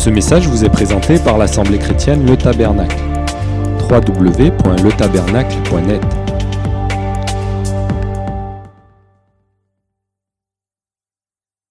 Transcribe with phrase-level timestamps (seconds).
[0.00, 2.96] Ce message vous est présenté par l'Assemblée chrétienne Le Tabernacle.
[3.90, 6.00] www.letabernacle.net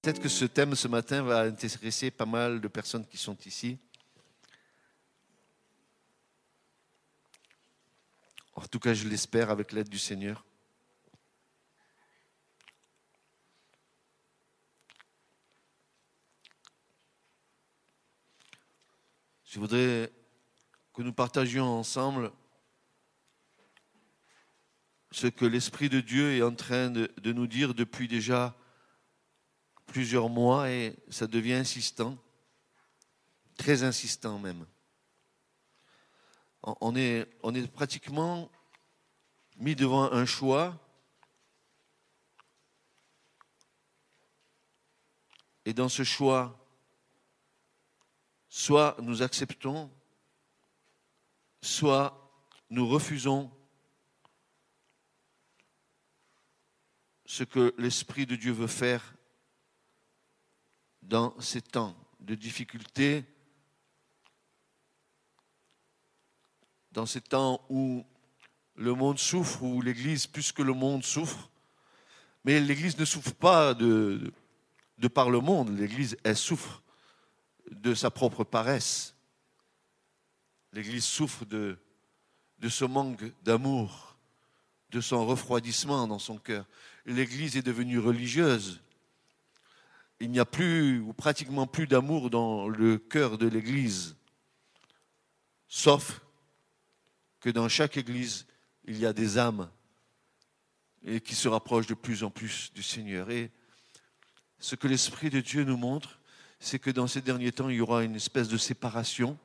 [0.04, 3.80] Peut-être que ce thème ce matin va intéresser pas mal de personnes qui sont ici.
[8.54, 10.46] En tout cas, je l'espère avec l'aide du Seigneur.
[19.52, 20.14] Je voudrais
[20.94, 22.32] que nous partagions ensemble
[25.10, 28.56] ce que l'Esprit de Dieu est en train de, nous dire depuis déjà
[29.88, 32.16] plusieurs mois et ça devient insistant,
[33.58, 34.68] très insistant même.
[36.62, 38.52] On est pratiquement
[39.58, 40.80] mis devant un choix
[45.66, 46.59] et dans ce choix,
[48.50, 49.92] soit nous acceptons,
[51.62, 52.16] soit
[52.70, 53.52] nous refusons
[57.26, 59.16] ce que l'Esprit de Dieu veut faire
[61.04, 63.24] dans ces temps de difficulté,
[66.92, 68.04] dans ces temps où
[68.74, 71.52] le monde souffre, où l'Église, plus que le monde, souffre.
[72.46, 74.34] Mais l'Église ne souffre pas de,
[74.98, 76.82] de par le monde, l'Église, elle souffre
[77.72, 79.16] de sa propre paresse.
[80.74, 81.78] L'Église souffre de,
[82.60, 84.18] de ce manque d'amour,
[84.92, 86.66] de son refroidissement dans son cœur.
[87.06, 88.82] L'Église est devenue religieuse.
[90.20, 94.16] Il n'y a plus, ou pratiquement plus d'amour dans le cœur de l'Église,
[95.68, 96.22] sauf
[97.40, 98.46] que dans chaque Église,
[98.86, 99.70] il y a des âmes
[101.04, 103.30] et qui se rapprochent de plus en plus du Seigneur.
[103.32, 103.52] Et
[104.58, 106.19] ce que l'Esprit de Dieu nous montre,
[106.60, 109.38] c'est que dans ces derniers temps, il y aura une espèce de séparation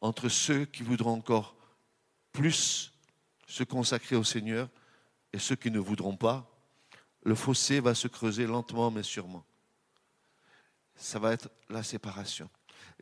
[0.00, 1.56] entre ceux qui voudront encore
[2.32, 2.92] plus
[3.46, 4.68] se consacrer au Seigneur
[5.32, 6.48] et ceux qui ne voudront pas.
[7.24, 9.44] Le fossé va se creuser lentement mais sûrement.
[10.94, 12.48] Ça va être la séparation.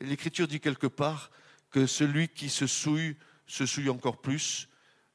[0.00, 1.30] L'Écriture dit quelque part
[1.70, 3.16] que celui qui se souille
[3.46, 4.68] se souille encore plus,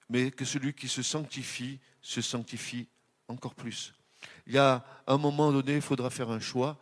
[0.10, 2.88] mais que celui qui se sanctifie se sanctifie
[3.28, 3.94] encore plus.
[4.48, 6.80] Il y a un moment donné, il faudra faire un choix,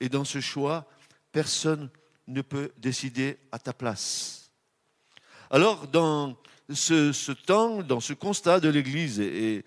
[0.00, 0.88] et dans ce choix,
[1.30, 1.90] personne
[2.26, 4.50] ne peut décider à ta place.
[5.50, 6.36] Alors, dans
[6.72, 9.64] ce, temps, dans ce constat de l'Église, et,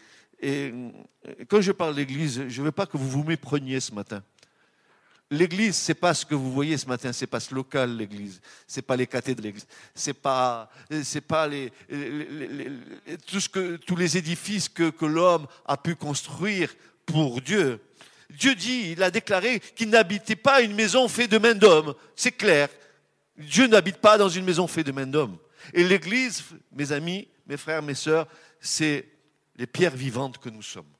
[1.47, 4.23] quand je parle d'Église, je ne veux pas que vous vous mépreniez ce matin.
[5.31, 8.83] L'église, c'est pas ce que vous voyez ce matin, c'est pas ce local l'église, c'est
[8.83, 9.65] pas les cathés de l'église,
[9.95, 10.69] c'est pas,
[11.01, 11.71] c'est pas les,
[13.25, 17.79] tout ce que, tous les édifices que, que l'homme a pu construire pour Dieu.
[18.29, 21.93] Dieu dit, il a déclaré qu'il n'habitait pas une maison faite de main d'homme.
[22.15, 22.69] C'est clair.
[23.37, 25.37] Dieu n'habite pas dans une maison faite de main d'homme.
[25.73, 28.27] Et l'église, mes amis, mes frères, mes sœurs,
[28.59, 29.07] c'est
[29.55, 30.92] les pierres vivantes que nous sommes.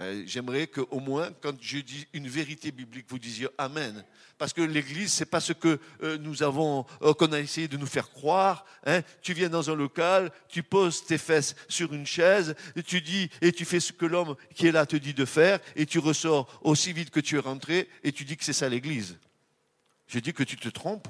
[0.00, 4.04] Euh, j'aimerais qu'au moins, quand je dis une vérité biblique, vous disiez Amen.
[4.38, 7.76] Parce que l'Église, c'est pas ce que euh, nous avons, euh, qu'on a essayé de
[7.76, 8.64] nous faire croire.
[8.86, 9.02] Hein.
[9.20, 12.54] Tu viens dans un local, tu poses tes fesses sur une chaise,
[12.86, 15.60] tu dis et tu fais ce que l'homme qui est là te dit de faire,
[15.76, 18.70] et tu ressors aussi vite que tu es rentré, et tu dis que c'est ça
[18.70, 19.18] l'Église.
[20.06, 21.08] Je dis que tu te trompes.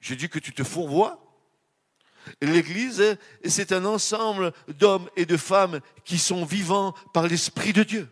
[0.00, 1.29] Je dis que tu te fourvoies.
[2.40, 8.08] L'Église, c'est un ensemble d'hommes et de femmes qui sont vivants par l'Esprit de Dieu.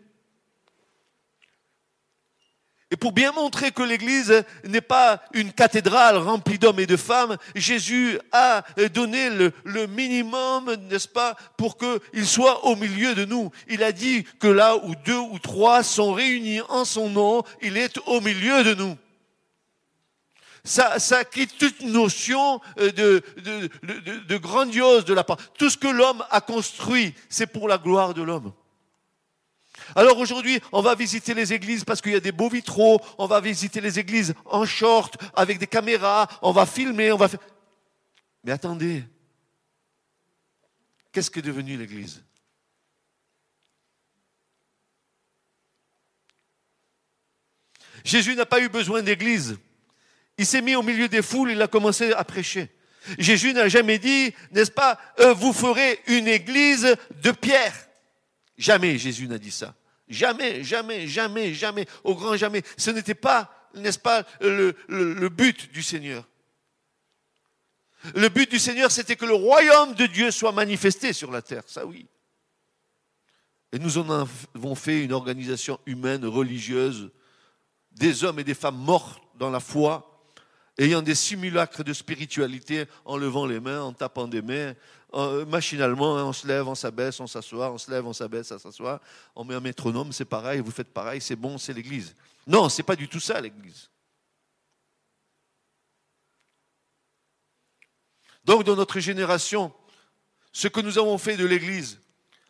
[2.91, 7.37] Et pour bien montrer que l'Église n'est pas une cathédrale remplie d'hommes et de femmes,
[7.55, 8.65] Jésus a
[8.95, 9.29] donné
[9.65, 13.51] le, minimum, n'est-ce pas, pour qu'il soit au milieu de nous.
[13.69, 17.77] Il a dit que là où deux ou trois sont réunis en son nom, il
[17.77, 18.97] est au milieu de nous
[20.69, 23.71] ça, ça quitte toute notion de, de,
[24.27, 25.39] de, grandiose de la part.
[25.55, 28.53] Tout ce que l'homme a construit, c'est pour la gloire de l'homme.
[29.97, 33.27] Alors aujourd'hui, on va visiter les églises parce qu'il y a des beaux vitraux, on
[33.27, 37.41] va visiter les églises en short, avec des caméras, on va filmer, on va faire...
[38.45, 39.05] Mais attendez,
[41.13, 42.23] qu'est-ce qu'est devenu l'église?
[48.05, 49.59] Jésus n'a pas eu besoin d'église.
[50.39, 52.71] Il s'est mis au milieu des foules, il a commencé à prêcher.
[53.19, 57.75] Jésus n'a jamais dit, n'est-ce pas, euh, vous ferez une église de pierre.
[58.57, 59.75] Jamais Jésus n'a dit ça.
[60.09, 62.63] Jamais, jamais, jamais, jamais, au grand jamais.
[62.77, 66.27] Ce n'était pas, n'est-ce pas, le, but du Seigneur.
[68.15, 71.65] Le but du Seigneur, c'était que le royaume de Dieu soit manifesté sur la terre,
[71.67, 72.07] ça oui.
[73.73, 74.09] Et nous en
[74.55, 77.11] avons fait une organisation humaine, religieuse,
[77.93, 80.08] des hommes et des femmes morts dans la foi,
[80.79, 84.75] ayant des simulacres de spiritualité, en levant les mains, en tapant des mains,
[85.47, 88.59] machinalement, hein, on se lève, on s'abaisse, on s'assoit, on se lève, on s'abaisse, on
[88.59, 89.01] s'assoit,
[89.35, 92.15] on met un métronome, c'est pareil, vous faites pareil, c'est bon, c'est l'Église.
[92.47, 93.91] Non, c'est pas du tout ça l'Église.
[98.45, 99.73] Donc dans notre génération,
[100.53, 102.01] ce que nous avons fait de l'Église,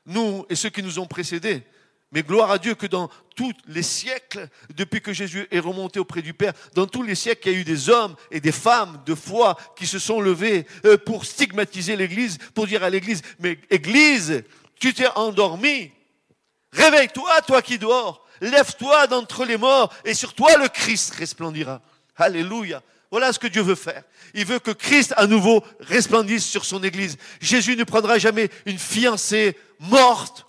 [0.06, 1.64] nous et ceux qui nous ont précédés,
[2.12, 6.22] mais gloire à Dieu que dans tous les siècles, depuis que Jésus est remonté auprès
[6.22, 9.02] du Père, dans tous les siècles, il y a eu des hommes et des femmes
[9.05, 13.58] de foi qui se sont levés euh, pour stigmatiser l'Église, pour dire à l'Église, mais
[13.70, 14.43] Église,
[14.81, 15.93] tu t'es endormi.
[16.72, 18.26] Réveille-toi, toi qui dors.
[18.40, 21.81] Lève-toi d'entre les morts et sur toi le Christ resplendira.
[22.16, 22.82] Alléluia.
[23.10, 24.02] Voilà ce que Dieu veut faire.
[24.34, 27.16] Il veut que Christ à nouveau resplendisse sur son Église.
[27.40, 30.46] Jésus ne prendra jamais une fiancée morte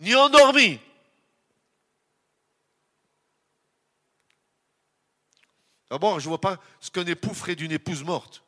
[0.00, 0.78] ni endormie.
[5.92, 8.42] D'abord, je ne vois pas ce qu'un époux ferait d'une épouse morte.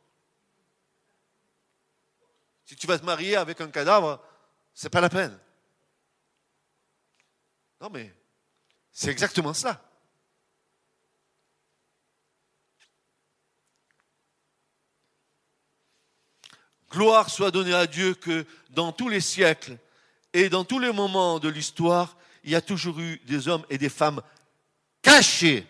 [2.64, 4.18] Si tu vas te marier avec un cadavre,
[4.72, 5.38] c'est pas la peine.
[7.82, 8.10] Non mais
[8.92, 9.86] c'est exactement ça.
[16.90, 19.76] Gloire soit donnée à Dieu que dans tous les siècles
[20.32, 23.76] et dans tous les moments de l'histoire, il y a toujours eu des hommes et
[23.76, 24.22] des femmes
[25.02, 25.66] cachés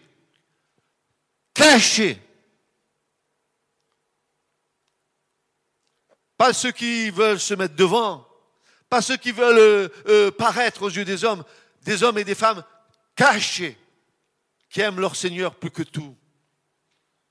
[1.54, 2.20] cachés.
[6.36, 8.28] Pas ceux qui veulent se mettre devant,
[8.90, 11.44] pas ceux qui veulent euh, euh, paraître aux yeux des hommes,
[11.82, 12.64] des hommes et des femmes
[13.14, 13.78] cachés,
[14.68, 16.16] qui aiment leur Seigneur plus que tout,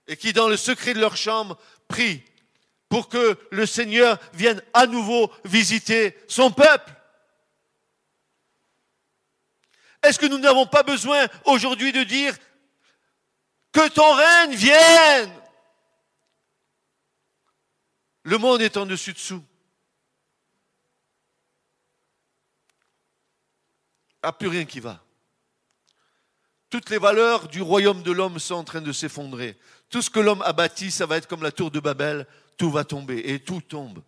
[0.07, 2.23] et qui dans le secret de leur chambre prient
[2.87, 6.91] pour que le Seigneur vienne à nouveau visiter son peuple.
[10.03, 12.35] Est-ce que nous n'avons pas besoin aujourd'hui de dire
[13.73, 15.31] que ton règne vienne.
[18.23, 19.43] Le monde est en dessus-dessous.
[24.23, 25.03] Il n'y a plus rien qui va.
[26.69, 29.57] Toutes les valeurs du royaume de l'homme sont en train de s'effondrer.
[29.89, 32.25] Tout ce que l'homme a bâti, ça va être comme la tour de Babel.
[32.57, 34.01] Tout va tomber et tout tombe.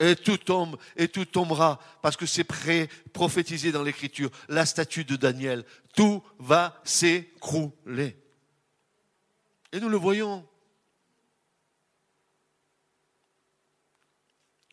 [0.00, 4.30] Et tout tombe et tout tombera parce que c'est prêt, prophétisé dans l'écriture.
[4.48, 5.64] La statue de Daniel,
[5.94, 8.23] tout va s'écrouler.
[9.74, 10.48] Et nous le voyons.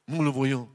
[0.08, 0.70] Nous le voyons.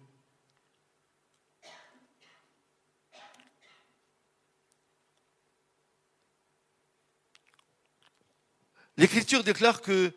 [8.96, 10.12] L'Écriture déclare que,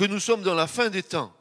[0.00, 1.32] nous sommes dans la fin des temps.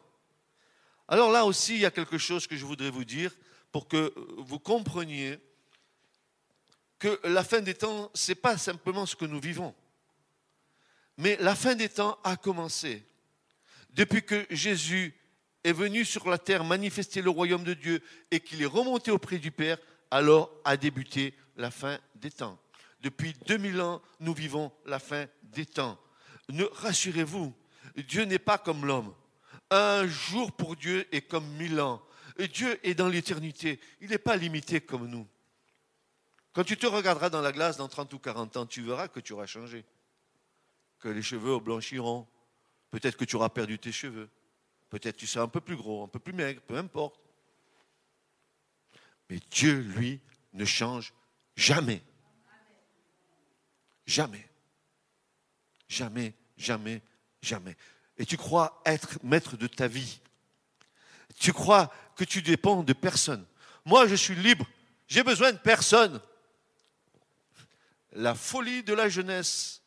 [1.07, 3.35] Alors là aussi, il y a quelque chose que je voudrais vous dire
[3.71, 5.39] pour que vous compreniez
[6.99, 9.73] que la fin des temps, ce n'est pas simplement ce que nous vivons.
[11.19, 13.05] Mais la fin des temps a commencé.
[13.89, 15.13] Depuis que Jésus
[15.65, 18.01] est venu sur la terre manifester le royaume de Dieu
[18.31, 19.77] et qu'il est remonté auprès du Père,
[20.11, 22.57] alors a débuté la fin des temps.
[23.01, 25.99] Depuis 2000 ans, nous vivons la fin des temps.
[26.47, 27.53] Ne rassurez-vous,
[27.97, 29.13] Dieu n'est pas comme l'homme.
[29.71, 32.01] Un jour pour Dieu est comme mille ans.
[32.53, 33.81] Dieu est dans l'éternité.
[33.99, 35.27] Il n'est pas limité comme nous.
[36.53, 39.19] Quand tu te regarderas dans la glace dans 30 ou 40 ans, tu verras que
[39.19, 39.83] tu auras changé
[40.99, 42.27] que les cheveux blanchiront.
[42.91, 44.29] Peut-être que tu auras perdu tes cheveux.
[44.89, 47.19] Peut-être que tu seras un peu plus gros, un peu plus maigre, peu importe.
[49.29, 50.19] Mais Dieu, lui,
[50.53, 51.13] ne change
[51.55, 52.01] jamais.
[54.05, 54.49] Jamais.
[55.87, 57.01] Jamais, jamais,
[57.41, 57.77] jamais.
[58.17, 60.19] Et tu crois être maître de ta vie.
[61.39, 63.45] Tu crois que tu dépends de personne.
[63.85, 64.65] Moi, je suis libre.
[65.07, 66.19] J'ai besoin de personne.
[68.13, 69.78] La folie de la jeunesse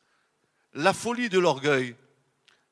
[0.74, 1.96] la folie de l'orgueil.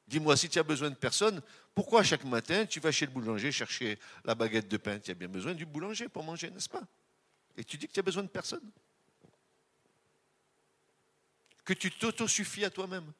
[0.09, 1.41] Dis-moi, si tu as besoin de personne,
[1.75, 4.99] pourquoi chaque matin tu vas chez le boulanger chercher la baguette de pain?
[4.99, 6.83] Tu as bien besoin du boulanger pour manger, n'est-ce pas?
[7.57, 8.69] Et tu dis que tu as besoin de personne.
[11.65, 13.13] Que tu t'autosuffis à toi-même.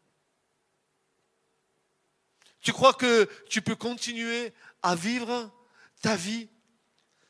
[2.61, 5.51] Tu crois que tu peux continuer à vivre
[6.03, 6.49] ta vie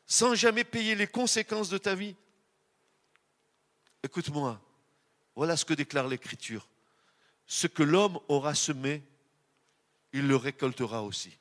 [0.06, 2.16] sans jamais payer les conséquences de ta vie?
[4.02, 4.60] Écoute-moi,
[5.36, 6.66] voilà ce que déclare l'Écriture
[7.50, 9.02] ce que l'homme aura semé,
[10.12, 11.36] il le récoltera aussi.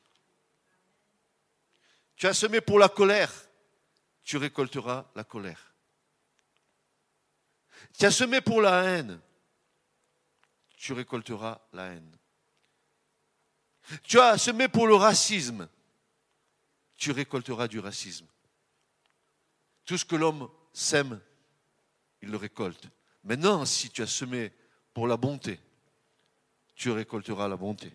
[2.16, 3.32] Tu as semé pour la colère,
[4.24, 5.76] tu récolteras la colère.
[7.96, 9.22] Tu as semé pour la haine,
[10.78, 12.18] tu récolteras la haine.
[14.02, 15.70] Tu as semé pour le racisme,
[16.98, 18.26] tu récolteras du racisme.
[19.86, 21.22] Tout ce que l'homme sème,
[22.24, 22.90] il le récolte.
[23.24, 24.52] Maintenant, si tu as semé
[24.92, 25.60] pour la bonté,
[26.80, 27.92] tu récolteras la bonté.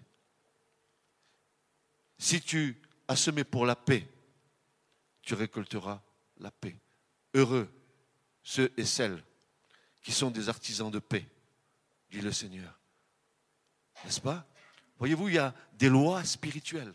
[2.18, 4.06] Si tu as semé pour la paix,
[5.22, 6.02] tu récolteras
[6.36, 6.76] la paix.
[7.32, 7.72] Heureux
[8.42, 9.24] ceux et celles
[10.02, 11.26] qui sont des artisans de paix,
[12.10, 12.78] dit le Seigneur.
[14.04, 14.46] N'est-ce pas?
[14.98, 16.92] Voyez-vous, il y a des lois spirituelles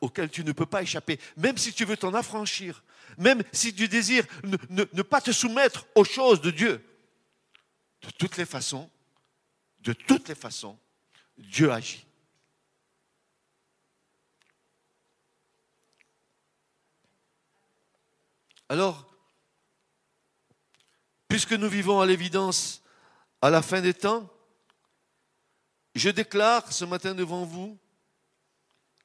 [0.00, 2.82] auxquelles tu ne peux pas échapper, même si tu veux t'en affranchir,
[3.18, 4.24] même si tu désires
[4.70, 6.82] ne, pas te soumettre aux choses de Dieu.
[8.00, 8.90] De toutes les façons,
[9.80, 10.78] de toutes les façons,
[11.38, 12.06] Dieu agit.
[18.68, 19.06] Alors,
[21.28, 22.82] puisque nous vivons à l'évidence
[23.40, 24.28] à la fin des temps,
[25.94, 27.78] je déclare ce matin devant vous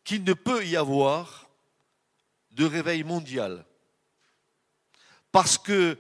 [0.03, 1.49] qu'il ne peut y avoir
[2.51, 3.65] de réveil mondial.
[5.31, 5.97] Parce que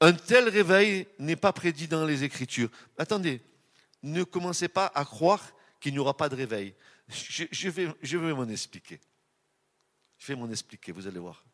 [0.00, 2.70] un tel réveil n'est pas prédit dans les Écritures.
[2.98, 3.40] Attendez,
[4.02, 5.42] ne commencez pas à croire
[5.80, 6.74] qu'il n'y aura pas de réveil.
[7.08, 9.00] Je, vais, je vais m'en expliquer.
[10.18, 11.44] Je vais m'en expliquer, vous allez voir.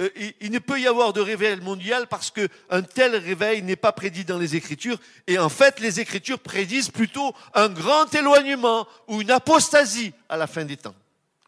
[0.00, 0.08] Euh,
[0.40, 4.24] il, ne peut y avoir de réveil mondial parce qu'un tel réveil n'est pas prédit
[4.24, 4.98] dans les Écritures.
[5.26, 10.46] Et en fait, les Écritures prédisent plutôt un grand éloignement ou une apostasie à la
[10.46, 10.94] fin des temps.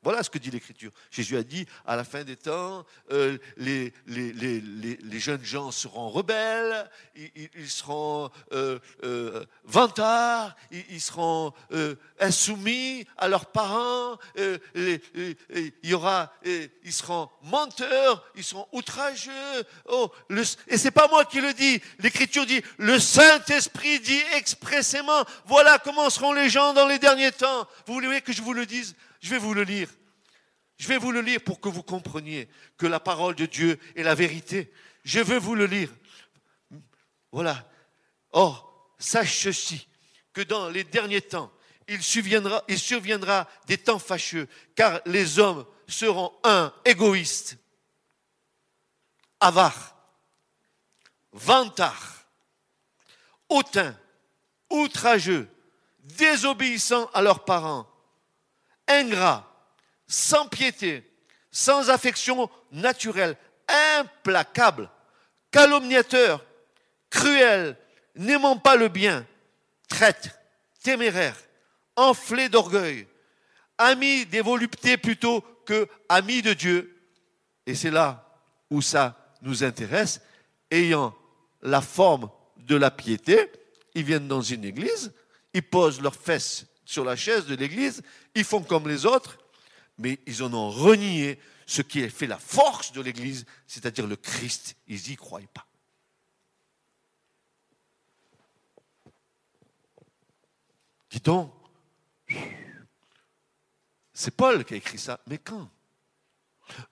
[0.04, 0.92] Voilà ce que dit l'Écriture.
[1.10, 3.90] Jésus a dit, à la fin des temps, euh, les,
[5.18, 11.54] jeunes gens seront rebelles, ils, seront euh, euh, vantards, ils, seront
[12.20, 14.52] insoumis à leurs parents, ils
[16.90, 19.64] seront menteurs, ils seront outrageux.
[19.86, 25.78] Oh, le, et pas moi qui le dis, l'Écriture dit, le Saint-Esprit dit expressément, voilà
[25.78, 27.66] comment seront les gens dans les derniers temps.
[27.86, 28.94] Vous voulez que je vous le dise?
[29.24, 29.88] Je vais vous le lire.
[30.76, 34.02] Je vais vous le lire pour que vous compreniez que la parole de Dieu est
[34.02, 34.70] la vérité.
[35.02, 35.88] Je veux vous le lire.
[37.32, 37.66] Voilà.
[38.32, 39.88] Or, sache ceci,
[40.34, 41.50] que dans les derniers temps,
[41.88, 47.56] il surviendra, des temps fâcheux, car les hommes seront, un, égoïstes,
[49.40, 49.96] avares,
[51.32, 52.26] vantards,
[53.48, 53.98] hautains,
[54.68, 55.48] outrageux,
[56.00, 57.88] désobéissants à leurs parents,
[58.88, 59.50] ingrat,
[60.06, 61.10] sans piété,
[61.50, 63.36] sans affection naturelle,
[63.98, 64.90] implacable,
[65.50, 66.44] calomniateur,
[67.10, 67.76] cruel,
[68.16, 69.26] n'aimant pas le bien,
[69.88, 70.38] traite,
[70.82, 71.36] téméraire,
[71.96, 73.06] enflé d'orgueil,
[73.78, 77.00] ami des voluptés plutôt que ami de Dieu.
[77.66, 78.28] Et c'est là
[78.70, 80.20] où ça nous intéresse,
[80.70, 81.14] ayant
[81.62, 83.50] la forme de la piété,
[83.94, 85.12] ils viennent dans une église,
[85.52, 88.02] ils posent leurs fesses sur la chaise de l'église,
[88.34, 89.38] ils font comme les autres,
[89.98, 94.16] mais ils en ont renié ce qui a fait la force de l'église, c'est-à-dire le
[94.16, 94.76] Christ.
[94.86, 95.66] Ils n'y croyaient pas.
[101.10, 101.52] Dis donc,
[104.12, 105.70] c'est Paul qui a écrit ça, mais quand?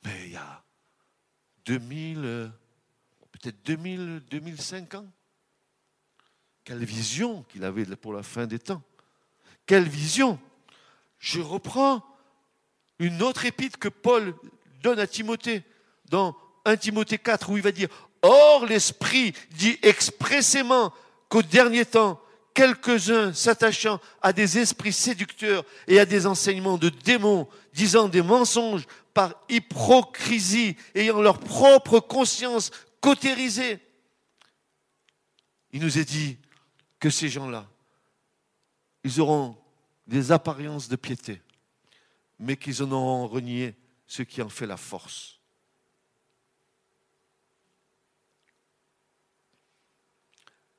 [0.04, 0.64] Mais il y a
[1.64, 2.52] 2000,
[3.32, 5.10] peut-être 2000, 2005 ans.
[6.64, 8.82] Quelle vision qu'il avait pour la fin des temps.
[9.66, 10.38] Quelle vision
[11.22, 12.02] Je reprends
[12.98, 14.34] une autre épître que Paul
[14.82, 15.62] donne à Timothée,
[16.10, 17.88] dans 1 Timothée 4, où il va dire,
[18.22, 20.92] Or l'Esprit dit expressément
[21.28, 22.20] qu'au dernier temps,
[22.54, 28.86] quelques-uns s'attachant à des esprits séducteurs et à des enseignements de démons, disant des mensonges
[29.14, 33.78] par hypocrisie, ayant leur propre conscience cautérisée.
[35.70, 36.36] Il nous est dit
[36.98, 37.68] que ces gens-là,
[39.04, 39.61] ils auront
[40.06, 41.40] des apparences de piété,
[42.38, 43.74] mais qu'ils en auront renié
[44.06, 45.38] ce qui en fait la force.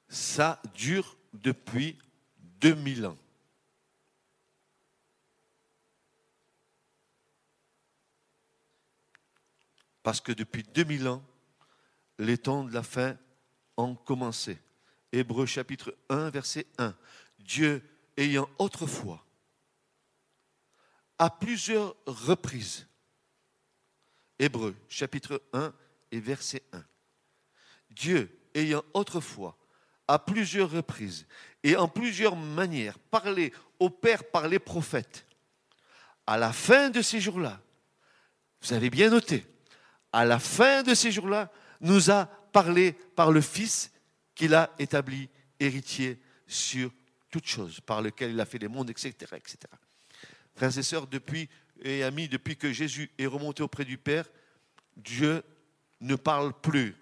[0.09, 1.97] Ça dure depuis
[2.61, 3.17] 2000 ans.
[10.03, 11.23] Parce que depuis 2000 ans,
[12.19, 13.17] les temps de la fin
[13.77, 14.59] ont commencé.
[15.11, 16.95] Hébreu chapitre 1, verset 1.
[17.39, 17.81] Dieu
[18.17, 19.25] ayant autrefois
[21.17, 22.87] à plusieurs reprises.
[24.39, 25.73] Hébreu, chapitre 1
[26.11, 26.83] et verset 1.
[27.91, 29.57] Dieu ayant autrefois,
[30.07, 31.25] à plusieurs reprises
[31.63, 35.25] et en plusieurs manières, parlé au Père par les prophètes,
[36.27, 37.61] à la fin de ces jours-là,
[38.61, 39.45] vous avez bien noté,
[40.11, 41.51] à la fin de ces jours-là,
[41.81, 43.91] nous a parlé par le Fils
[44.35, 45.29] qu'il a établi
[45.59, 46.91] héritier sur
[47.33, 49.09] toutes choses, par lequel il a fait les mondes, etc.
[49.33, 49.57] etc.
[50.55, 51.49] Frères et sœurs, depuis
[51.81, 54.29] et amis, depuis que Jésus est remonté auprès du Père,
[54.95, 55.41] Dieu
[55.99, 56.95] ne parle plus.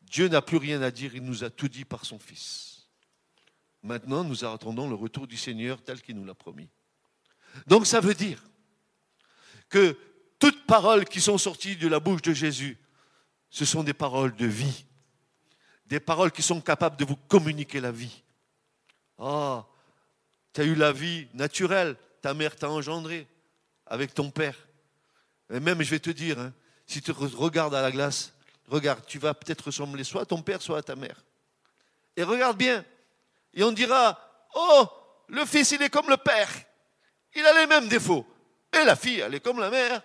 [0.00, 2.88] Dieu n'a plus rien à dire, il nous a tout dit par son Fils.
[3.82, 6.70] Maintenant, nous attendons le retour du Seigneur tel qu'il nous l'a promis.
[7.66, 8.42] Donc ça veut dire
[9.68, 9.98] que
[10.38, 12.78] toutes paroles qui sont sorties de la bouche de Jésus,
[13.50, 14.86] ce sont des paroles de vie.
[15.84, 18.21] Des paroles qui sont capables de vous communiquer la vie.
[19.18, 19.66] Ah,
[20.52, 23.26] tu as eu la vie naturelle, ta mère t'a engendré
[23.86, 24.56] avec ton père.
[25.52, 26.52] Et même, je vais te dire, hein,
[26.86, 28.32] si tu regardes à la glace,
[28.68, 31.22] regarde, tu vas peut-être ressembler soit à ton père, soit à ta mère.
[32.16, 32.84] Et regarde bien.
[33.54, 34.18] Et on dira,
[34.54, 34.86] oh,
[35.28, 36.48] le fils, il est comme le père.
[37.34, 38.26] Il a les mêmes défauts.
[38.72, 40.02] Et la fille, elle est comme la mère.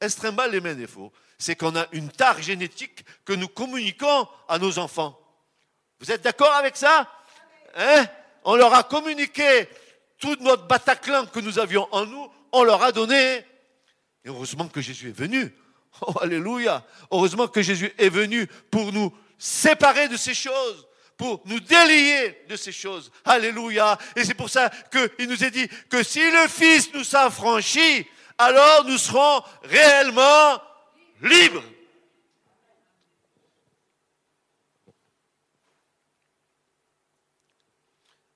[0.00, 1.12] Elle se trimballe les mêmes défauts.
[1.38, 5.18] C'est qu'on a une tare génétique que nous communiquons à nos enfants.
[6.00, 7.10] Vous êtes d'accord avec ça?
[7.76, 8.06] Hein?
[8.44, 9.68] On leur a communiqué
[10.18, 13.44] tout notre Bataclan que nous avions en nous, on leur a donné.
[14.24, 15.52] Et heureusement que Jésus est venu.
[16.00, 16.84] Oh, alléluia.
[17.10, 22.56] Heureusement que Jésus est venu pour nous séparer de ces choses, pour nous délier de
[22.56, 23.12] ces choses.
[23.24, 23.96] Alléluia.
[24.16, 28.06] Et c'est pour ça qu'il nous est dit que si le Fils nous s'affranchit,
[28.38, 30.60] alors nous serons réellement
[31.22, 31.62] libres.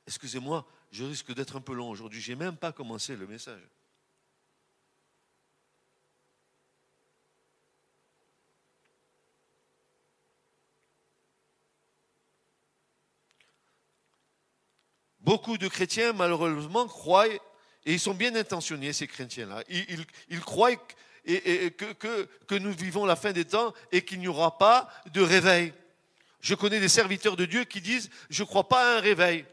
[0.08, 2.22] Excusez-moi, je risque d'être un peu long aujourd'hui.
[2.22, 3.60] Je n'ai même pas commencé le message.
[15.20, 17.40] Beaucoup de chrétiens, malheureusement, croient, et
[17.84, 20.74] ils sont bien intentionnés, ces chrétiens-là, ils, croient
[21.26, 25.74] que, que nous vivons la fin des temps et qu'il n'y aura pas de réveil.
[26.40, 29.44] Je connais des serviteurs de Dieu qui disent, je ne crois pas à un réveil.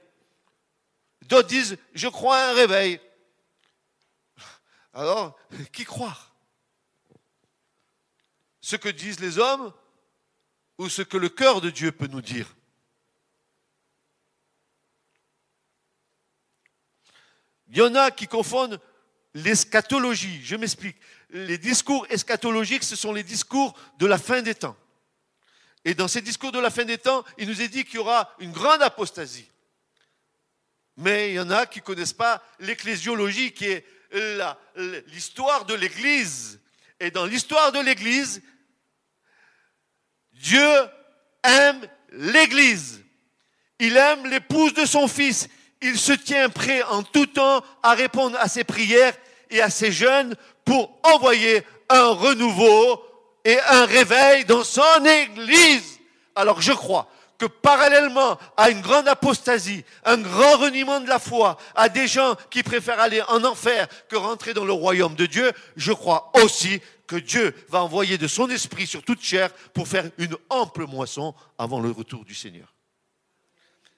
[1.24, 3.00] D'autres disent, je crois à un réveil.
[4.94, 5.38] Alors,
[5.74, 6.36] qui croire?
[8.62, 9.74] Ce que disent les hommes
[10.78, 12.56] ou ce que le cœur de Dieu peut nous dire?
[17.68, 18.80] Il y en a qui confondent
[19.34, 20.44] l'eschatologie.
[20.44, 20.98] Je m'explique.
[21.32, 24.78] Les discours eschatologiques, ce sont les discours de la fin des temps.
[25.84, 28.00] Et dans ces discours de la fin des temps, il nous est dit qu'il y
[28.00, 29.50] aura une grande apostasie.
[30.98, 33.86] Mais il y en a qui ne connaissent pas l'ecclésiologie, qui est
[35.08, 36.60] l'histoire de l'Église.
[37.00, 38.42] Et dans l'histoire de l'Église,
[40.34, 40.72] Dieu
[41.44, 43.04] aime l'Église.
[43.80, 45.50] Il aime l'épouse de son Fils
[45.82, 49.14] il se tient prêt en tout temps à répondre à ses prières
[49.50, 53.04] et à ses jeûnes pour envoyer un renouveau
[53.44, 56.00] et un réveil dans son Église.
[56.34, 61.58] Alors je crois que parallèlement à une grande apostasie, un grand reniement de la foi,
[61.76, 65.52] à des gens qui préfèrent aller en enfer que rentrer dans le royaume de Dieu,
[65.76, 70.10] je crois aussi que Dieu va envoyer de son esprit sur toute chair pour faire
[70.18, 72.75] une ample moisson avant le retour du Seigneur.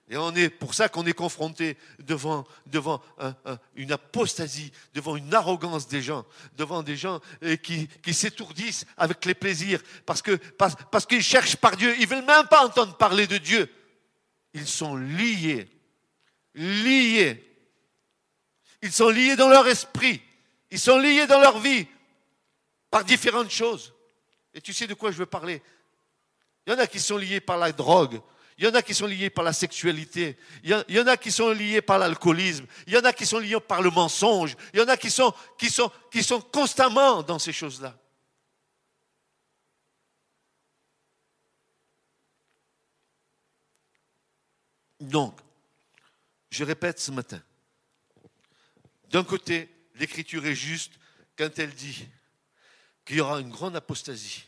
[0.09, 3.01] Et on est pour ça qu'on est confronté devant, devant
[3.75, 9.25] une apostasie, devant une arrogance des gens, devant des gens euh, qui, qui s'étourdissent avec
[9.25, 12.95] les plaisirs, parce que parce, parce qu'ils cherchent par Dieu, ils veulent même pas entendre
[12.95, 13.69] parler de Dieu.
[14.53, 15.67] Ils sont liés,
[16.55, 17.43] liés.
[18.81, 20.21] Ils sont liés dans leur esprit,
[20.71, 21.87] ils sont liés dans leur vie
[22.89, 23.93] par différentes choses.
[24.53, 25.61] Et tu sais de quoi je veux parler?
[26.65, 28.21] Il y en a qui sont liés par la drogue,
[28.57, 30.35] il y en a qui sont liés par la sexualité.
[30.63, 32.65] Il y, en a qui sont liés par l'alcoolisme.
[32.87, 34.55] Il y en a qui sont liés par le mensonge.
[34.73, 37.95] Il y en a qui sont, qui sont, qui sont constamment dans ces choses-là.
[44.99, 45.39] Donc,
[46.49, 47.41] je répète ce matin.
[49.11, 50.93] D'un côté, l'écriture est juste
[51.37, 52.07] quand elle dit
[53.05, 54.45] qu'il y aura une grande apostasie.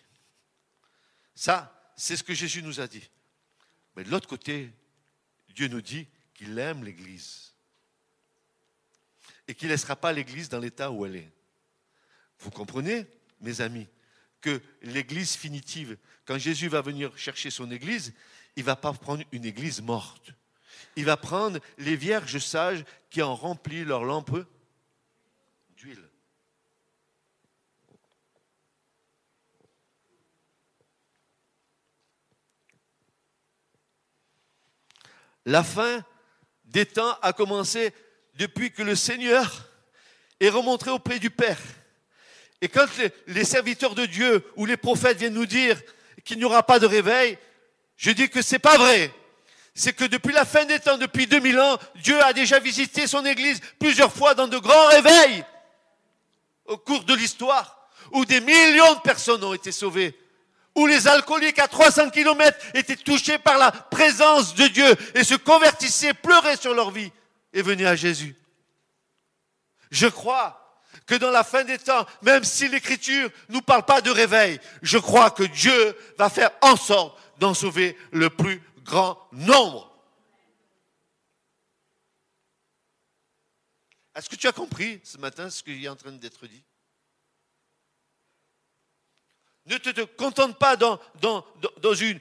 [1.35, 3.07] Ça, c'est ce que Jésus nous a dit.
[3.95, 4.71] Mais de l'autre côté,
[5.55, 7.53] Dieu nous dit qu'il aime l'Église
[9.47, 11.31] et qu'il ne laissera pas l'Église dans l'état où elle est.
[12.39, 13.05] Vous comprenez,
[13.41, 13.87] mes amis,
[14.41, 18.13] que l'Église finitive, quand Jésus va venir chercher son Église,
[18.55, 20.31] il ne va pas prendre une Église morte.
[20.95, 24.45] Il va prendre les vierges sages qui ont rempli leur lampe
[35.45, 36.03] La fin
[36.65, 37.93] des temps a commencé
[38.35, 39.67] depuis que le Seigneur
[40.39, 41.59] est remonté auprès du Père.
[42.61, 42.85] Et quand
[43.27, 45.81] les, serviteurs de Dieu ou les prophètes viennent nous dire
[46.25, 47.37] qu'il n'y aura pas de réveil,
[47.95, 49.13] je dis que c'est pas vrai.
[49.73, 53.25] C'est que depuis la fin des temps, depuis 2000 ans, Dieu a déjà visité son
[53.25, 55.43] Église plusieurs fois dans de grands réveils
[56.65, 60.15] au cours de l'histoire, où des millions de personnes ont été sauvées,
[60.75, 65.35] où les alcooliques à 300 km étaient touchés par la présence de Dieu et se
[65.35, 67.11] convertissaient, pleuraient sur leur vie
[67.53, 68.35] et venaient à Jésus.
[69.91, 70.55] Je crois
[71.05, 74.59] que dans la fin des temps, même si l'Écriture ne nous parle pas de réveil,
[74.83, 79.89] je crois que Dieu va faire en sorte d'en sauver le plus grand nombre.
[84.15, 86.63] Est-ce que tu as compris ce matin ce qui est en train d'être dit?
[89.69, 91.45] Ne te, contente pas dans, dans,
[91.81, 92.19] dans, une,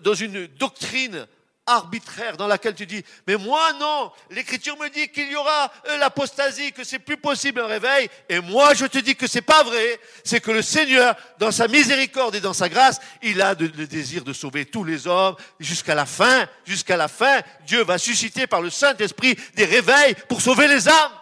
[0.00, 1.26] dans une doctrine
[1.70, 5.96] arbitraire dans laquelle tu dis, mais moi non, l'écriture me dit qu'il y aura euh,
[5.98, 9.62] l'apostasie, que c'est plus possible un réveil, et moi je te dis que c'est pas
[9.62, 13.86] vrai, c'est que le Seigneur, dans sa miséricorde et dans sa grâce, il a le
[13.86, 18.46] désir de sauver tous les hommes jusqu'à la fin, jusqu'à la fin, Dieu va susciter
[18.46, 21.12] par le Saint-Esprit des réveils pour sauver les âmes.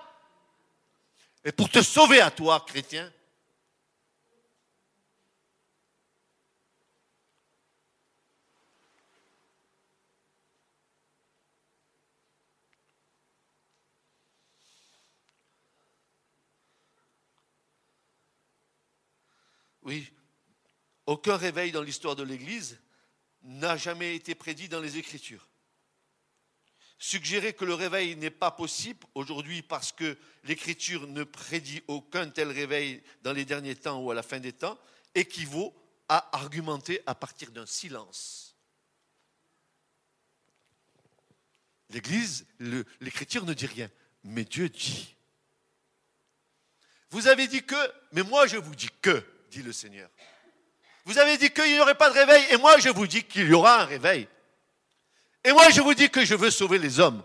[1.44, 3.10] Et pour te sauver à toi, chrétien,
[19.88, 20.12] Oui,
[21.06, 22.78] aucun réveil dans l'histoire de l'Église
[23.40, 25.48] n'a jamais été prédit dans les Écritures.
[26.98, 32.50] Suggérer que le réveil n'est pas possible aujourd'hui parce que l'Écriture ne prédit aucun tel
[32.50, 34.78] réveil dans les derniers temps ou à la fin des temps
[35.14, 35.74] équivaut
[36.06, 38.54] à argumenter à partir d'un silence.
[41.88, 42.44] L'Église,
[43.00, 43.90] l'Écriture ne dit rien,
[44.22, 45.14] mais Dieu dit.
[47.08, 50.08] Vous avez dit que, mais moi je vous dis que dit le Seigneur.
[51.04, 53.48] Vous avez dit qu'il n'y aurait pas de réveil, et moi je vous dis qu'il
[53.48, 54.28] y aura un réveil.
[55.44, 57.22] Et moi je vous dis que je veux sauver les hommes.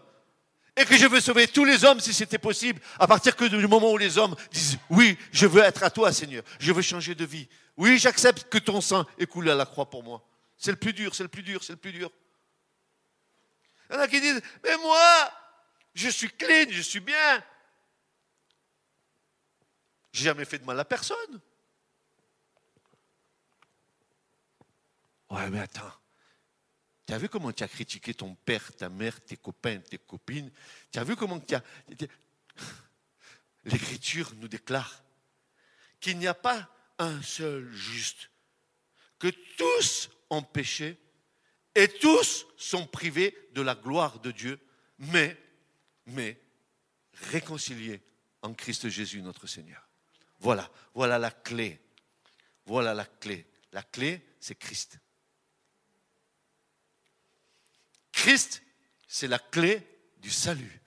[0.76, 3.92] Et que je veux sauver tous les hommes si c'était possible, à partir du moment
[3.92, 7.26] où les hommes disent oui, je veux être à toi, Seigneur, je veux changer de
[7.26, 7.48] vie.
[7.78, 10.24] Oui, j'accepte que ton sang ait coulé à la croix pour moi.
[10.58, 12.10] C'est le plus dur, c'est le plus dur, c'est le plus dur.
[13.90, 15.32] Il y en a qui disent, mais moi,
[15.94, 17.44] je suis clean, je suis bien.
[20.12, 21.42] J'ai jamais fait de mal à personne.
[25.34, 25.92] Ouais, mais attends.
[27.08, 30.52] Tu as vu comment tu as critiqué ton père, ta mère, tes copains, tes copines?
[30.92, 31.64] Tu as vu comment tu as.
[33.66, 35.04] L'Écriture nous déclare
[36.00, 36.70] qu'il n'y a pas
[37.00, 38.30] un seul juste,
[39.18, 41.00] que tous ont péché
[41.74, 44.60] et tous sont privés de la gloire de Dieu,
[45.00, 45.36] mais,
[46.06, 46.40] mais
[47.32, 48.02] réconciliés
[48.44, 49.90] en Christ Jésus notre Seigneur.
[50.38, 51.82] Voilà, voilà la clé.
[52.66, 53.48] Voilà la clé.
[53.72, 55.00] La clé, c'est Christ.
[58.24, 58.64] Christ,
[59.06, 59.86] c'est la clé
[60.20, 60.82] du salut.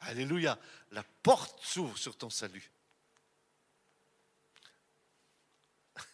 [0.00, 0.58] Alléluia.
[0.90, 2.70] La porte s'ouvre sur ton salut.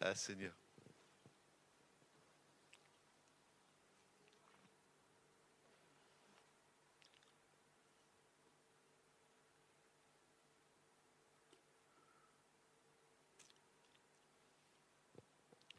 [0.00, 0.52] ah Seigneur.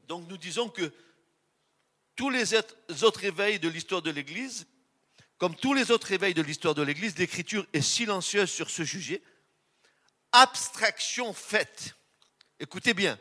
[0.08, 0.93] Donc nous disons que
[2.15, 4.67] tous les autres réveils de l'histoire de l'Église,
[5.38, 9.21] comme tous les autres réveils de l'histoire de l'Église, l'Écriture est silencieuse sur ce sujet.
[10.32, 11.95] Abstraction faite,
[12.60, 13.19] écoutez bien,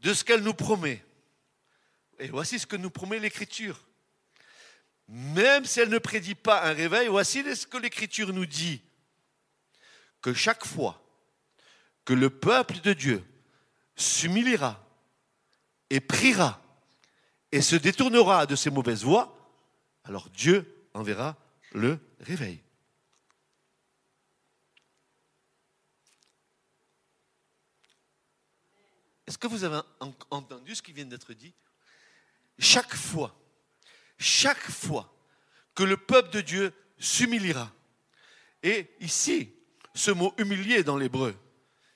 [0.00, 1.04] de ce qu'elle nous promet.
[2.18, 3.82] Et voici ce que nous promet l'Écriture.
[5.08, 8.82] Même si elle ne prédit pas un réveil, voici ce que l'Écriture nous dit.
[10.20, 11.02] Que chaque fois
[12.04, 13.24] que le peuple de Dieu
[13.96, 14.84] s'humiliera
[15.90, 16.62] et priera
[17.52, 19.36] et se détournera de ses mauvaises voies,
[20.04, 21.36] alors Dieu enverra
[21.72, 22.60] le réveil.
[29.26, 29.80] Est-ce que vous avez
[30.30, 31.54] entendu ce qui vient d'être dit?
[32.58, 33.38] Chaque fois,
[34.18, 35.14] chaque fois
[35.74, 37.70] que le peuple de Dieu s'humiliera,
[38.62, 39.52] et ici,
[39.94, 41.34] ce mot humilier dans l'hébreu,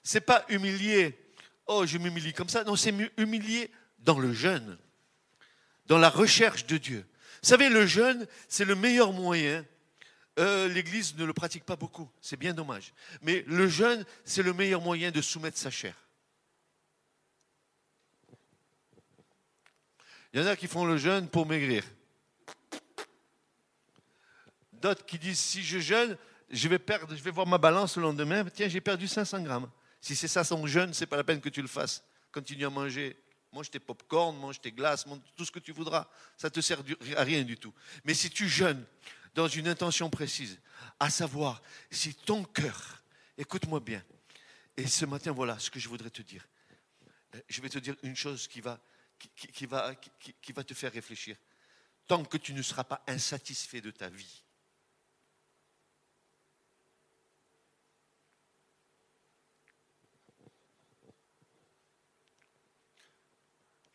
[0.03, 1.19] c'est pas humilier,
[1.67, 4.79] oh je m'humilie comme ça, non, c'est humilier dans le jeûne
[5.87, 7.05] dans la recherche de Dieu.
[7.43, 9.65] Vous savez, le jeûne, c'est le meilleur moyen.
[10.39, 12.93] Euh, L'Église ne le pratique pas beaucoup, c'est bien dommage.
[13.23, 15.95] Mais le jeûne, c'est le meilleur moyen de soumettre sa chair.
[20.33, 21.85] Il y en a qui font le jeûne pour maigrir.
[24.73, 26.19] D'autres qui disent si je jeûne,
[26.51, 28.45] je vais perdre, je vais voir ma balance le lendemain.
[28.45, 29.71] Tiens, j'ai perdu 500 grammes.
[30.01, 32.05] Si c'est ça son jeûne, c'est pas la peine que tu le fasses.
[32.31, 33.17] Continue à manger
[33.57, 36.09] mange tes pop-corn, mange tes glaces, tout ce que tu voudras.
[36.37, 36.83] Ça ne te sert
[37.17, 37.73] à rien du tout.
[38.05, 38.85] Mais si tu jeûnes
[39.35, 40.61] dans une intention précise,
[41.01, 43.03] à savoir si ton cœur,
[43.39, 44.05] écoute-moi bien,
[44.77, 46.47] et ce matin, voilà ce que je voudrais te dire.
[47.49, 48.79] je vais te dire une chose qui va,
[49.35, 49.95] qui, va,
[50.43, 51.37] qui va te faire réfléchir.
[52.07, 54.43] Tant que tu ne seras pas insatisfait de ta vie,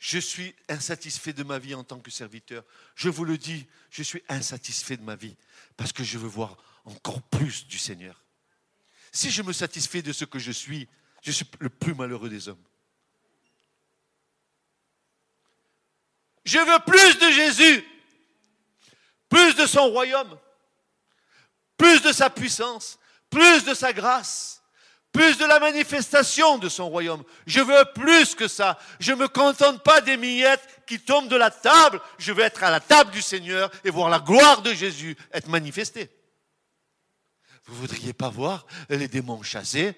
[0.02, 2.64] Je suis insatisfait de ma vie en tant que serviteur.
[2.96, 5.36] Je vous le dis, je suis insatisfait de ma vie
[5.78, 8.26] parce que je veux voir encore plus du Seigneur.
[9.12, 10.90] Si je me satisfais de ce que je suis,
[11.22, 12.64] je suis le plus malheureux des hommes.
[16.46, 17.86] Je veux plus de Jésus,
[19.30, 20.36] plus de son royaume,
[21.78, 22.98] plus de sa puissance,
[23.30, 24.61] plus de sa grâce
[25.12, 27.24] plus de la manifestation de son royaume.
[27.46, 28.80] Je veux plus que ça.
[29.00, 32.00] Je ne me contente pas des miettes qui tombent de la table.
[32.18, 35.50] Je veux être à la table du Seigneur et voir la gloire de Jésus être
[35.50, 36.10] manifestée.
[37.66, 39.96] Vous voudriez pas voir les démons chassés,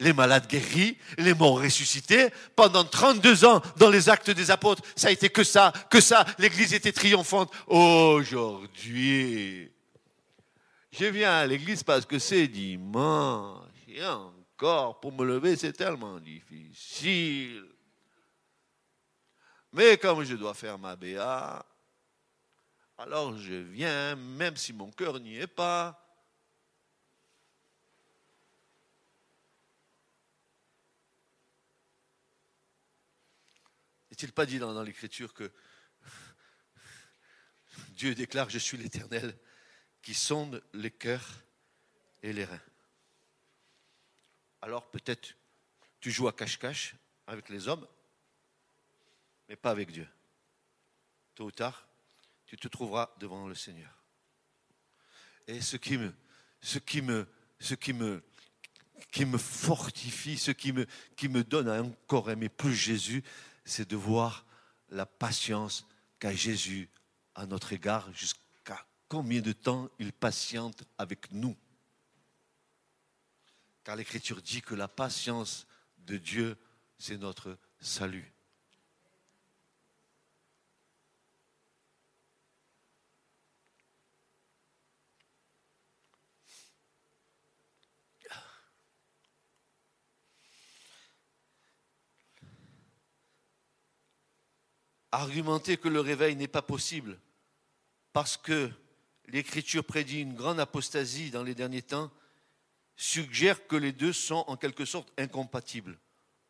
[0.00, 2.30] les malades guéris, les morts ressuscités.
[2.56, 6.24] Pendant 32 ans, dans les actes des apôtres, ça a été que ça, que ça.
[6.38, 7.52] L'église était triomphante.
[7.66, 9.70] Aujourd'hui,
[10.90, 13.64] je viens à l'église parce que c'est dimanche
[14.56, 17.64] corps pour me lever, c'est tellement difficile.
[19.72, 21.66] Mais comme je dois faire ma BA,
[22.98, 26.00] alors je viens, même si mon cœur n'y est pas.
[34.10, 35.50] N'est-il pas dit dans, dans l'Écriture que
[37.88, 39.36] Dieu déclare, je suis l'Éternel
[40.02, 41.42] qui sonde les cœurs
[42.22, 42.60] et les reins
[44.64, 45.36] alors peut-être
[46.00, 46.96] tu joues à cache-cache
[47.26, 47.86] avec les hommes,
[49.46, 50.08] mais pas avec Dieu.
[51.34, 51.86] Tôt ou tard,
[52.46, 53.92] tu te trouveras devant le Seigneur.
[55.46, 56.14] Et ce qui me,
[56.62, 57.28] ce qui me,
[57.60, 58.22] ce qui me,
[59.12, 63.22] qui me fortifie, ce qui me, qui me donne à encore aimer plus Jésus,
[63.66, 64.46] c'est de voir
[64.88, 65.86] la patience
[66.18, 66.88] qu'a Jésus
[67.34, 71.54] à notre égard, jusqu'à combien de temps il patiente avec nous.
[73.84, 75.66] Car l'Écriture dit que la patience
[75.98, 76.56] de Dieu,
[76.98, 78.30] c'est notre salut.
[95.12, 97.20] Argumenter que le réveil n'est pas possible
[98.12, 98.68] parce que
[99.26, 102.10] l'Écriture prédit une grande apostasie dans les derniers temps,
[102.96, 105.98] suggère que les deux sont en quelque sorte incompatibles.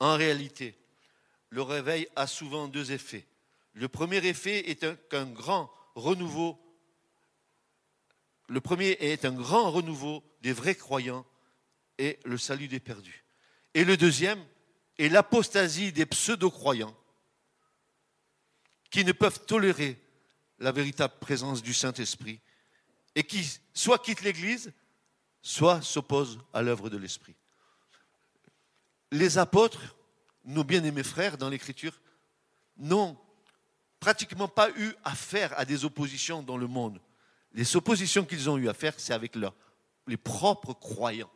[0.00, 0.76] En réalité,
[1.50, 3.26] le réveil a souvent deux effets.
[3.72, 6.58] Le premier effet est qu'un grand renouveau.
[8.48, 11.24] Le premier est un grand renouveau des vrais croyants
[11.98, 13.24] et le salut des perdus.
[13.72, 14.44] Et le deuxième
[14.98, 16.96] est l'apostasie des pseudo-croyants
[18.90, 19.98] qui ne peuvent tolérer
[20.58, 22.40] la véritable présence du Saint-Esprit
[23.14, 24.72] et qui soit quittent l'Église,
[25.44, 27.36] soit s'oppose à l'œuvre de l'Esprit.
[29.12, 29.94] Les apôtres,
[30.44, 32.00] nos bien-aimés frères dans l'Écriture,
[32.78, 33.16] n'ont
[34.00, 36.98] pratiquement pas eu affaire à des oppositions dans le monde.
[37.52, 39.54] Les oppositions qu'ils ont eu à faire, c'est avec leurs,
[40.06, 41.30] les propres croyants.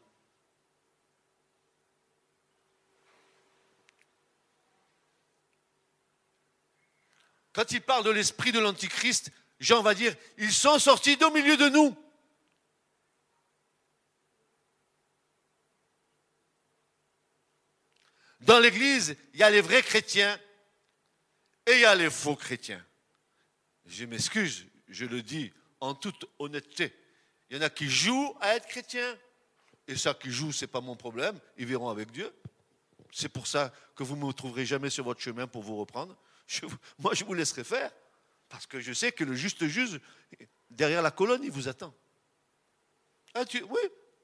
[7.53, 11.59] Quand il parle de l'esprit de l'Antichrist, Jean va dire, ils sont sortis d'au milieu
[11.59, 11.95] de nous.
[18.49, 20.41] Dans l'Église, il y a les vrais chrétiens
[21.67, 22.83] et il y a les faux chrétiens.
[23.85, 26.95] Je m'excuse, je le dis en toute honnêteté.
[27.51, 29.19] Il y en a qui jouent à être chrétiens.
[29.87, 31.39] Et ça qui joue, ce n'est pas mon problème.
[31.59, 32.35] Ils verront avec Dieu.
[33.13, 36.17] C'est pour ça que vous ne me trouverez jamais sur votre chemin pour vous reprendre.
[37.01, 37.93] moi, je vous laisserai faire.
[38.49, 40.01] Parce que je sais que le juste juge,
[40.71, 41.95] derrière la colonne, il vous attend.
[43.35, 43.81] Ah, tu, oui,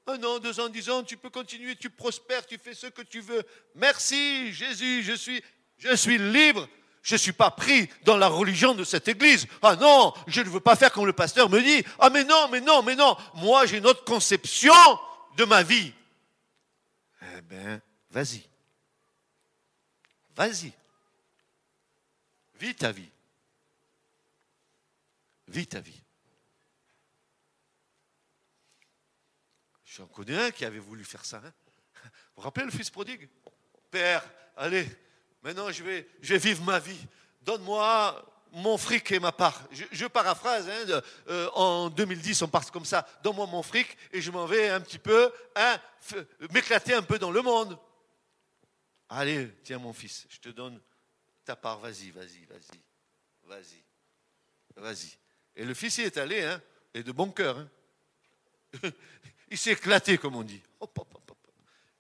[0.07, 3.03] un an, deux ans, dix ans, tu peux continuer, tu prospères, tu fais ce que
[3.03, 3.43] tu veux.
[3.75, 5.43] Merci Jésus, je suis,
[5.79, 6.69] je suis libre.
[7.03, 9.47] Je ne suis pas pris dans la religion de cette église.
[9.61, 11.85] Ah non, je ne veux pas faire comme le pasteur me dit.
[11.99, 13.15] Ah mais non, mais non, mais non.
[13.35, 14.73] Moi, j'ai une autre conception
[15.37, 15.93] de ma vie.
[17.37, 18.43] Eh bien, vas-y.
[20.35, 20.73] Vas-y.
[22.59, 23.11] Vis ta vie.
[25.49, 26.04] Vis ta vie.
[29.97, 31.41] J'en connais un qui avait voulu faire ça.
[31.45, 31.53] Hein.
[32.03, 33.29] Vous vous rappelez le fils prodigue?
[33.91, 34.25] Père,
[34.57, 34.89] allez,
[35.41, 36.99] maintenant je vais, je vais vivre ma vie.
[37.43, 39.69] Donne-moi mon fric et ma part.
[39.71, 44.33] Je, paraphrase, hein, euh, en 2010 on part comme ça, donne-moi mon fric et je
[44.33, 45.79] m'en vais un petit peu hein,
[46.51, 47.79] m'éclater un peu dans le monde.
[49.09, 50.81] Allez, tiens mon fils, je te donne
[51.45, 52.81] ta part, vas-y, vas-y, vas-y,
[53.45, 53.85] vas-y,
[54.77, 55.17] vas-y.
[55.55, 56.61] Et le fils y est allé, hein,
[56.95, 57.65] et de bon cœur.
[59.55, 60.61] Il s'est éclaté, comme on dit.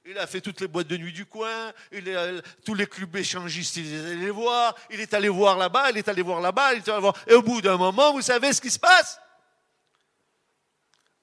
[0.06, 3.76] Il a fait toutes les boîtes de nuit du coin, est, tous les clubs échangistes,
[3.76, 6.78] il est allé voir, il est allé voir là-bas, il est allé voir là-bas, il
[6.78, 7.14] est allé voir.
[7.28, 9.20] Et au bout d'un moment, vous savez ce qui se passe?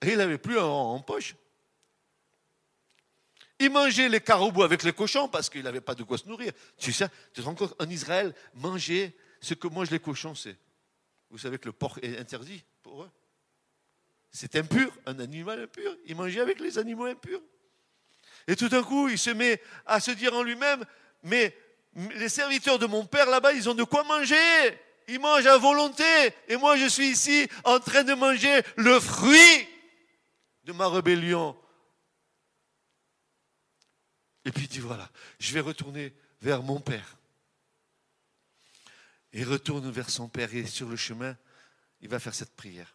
[0.04, 1.36] Il n'avait plus un rang en poche.
[3.60, 6.54] Il mangeait les caribous avec les cochons parce qu'il n'avait pas de quoi se nourrir.
[6.78, 10.56] Tu sais, tu te rends compte, en Israël, manger ce que mangent les cochons, c'est.
[11.30, 13.10] Vous savez que le porc est interdit pour eux.
[14.32, 15.96] C'est impur, un animal impur.
[16.06, 17.42] Il mangeait avec les animaux impurs.
[18.48, 20.86] Et tout d'un coup, il se met à se dire en lui-même,
[21.24, 21.56] mais
[22.16, 24.80] les serviteurs de mon père là-bas, ils ont de quoi manger.
[25.08, 26.04] Ils mangent à volonté.
[26.48, 29.68] Et moi, je suis ici en train de manger le fruit
[30.64, 31.58] de ma rébellion.
[34.46, 37.18] Et puis il dit, voilà, je vais retourner vers mon père.
[39.34, 41.38] Il retourne vers son père et sur le chemin,
[42.02, 42.94] il va faire cette prière.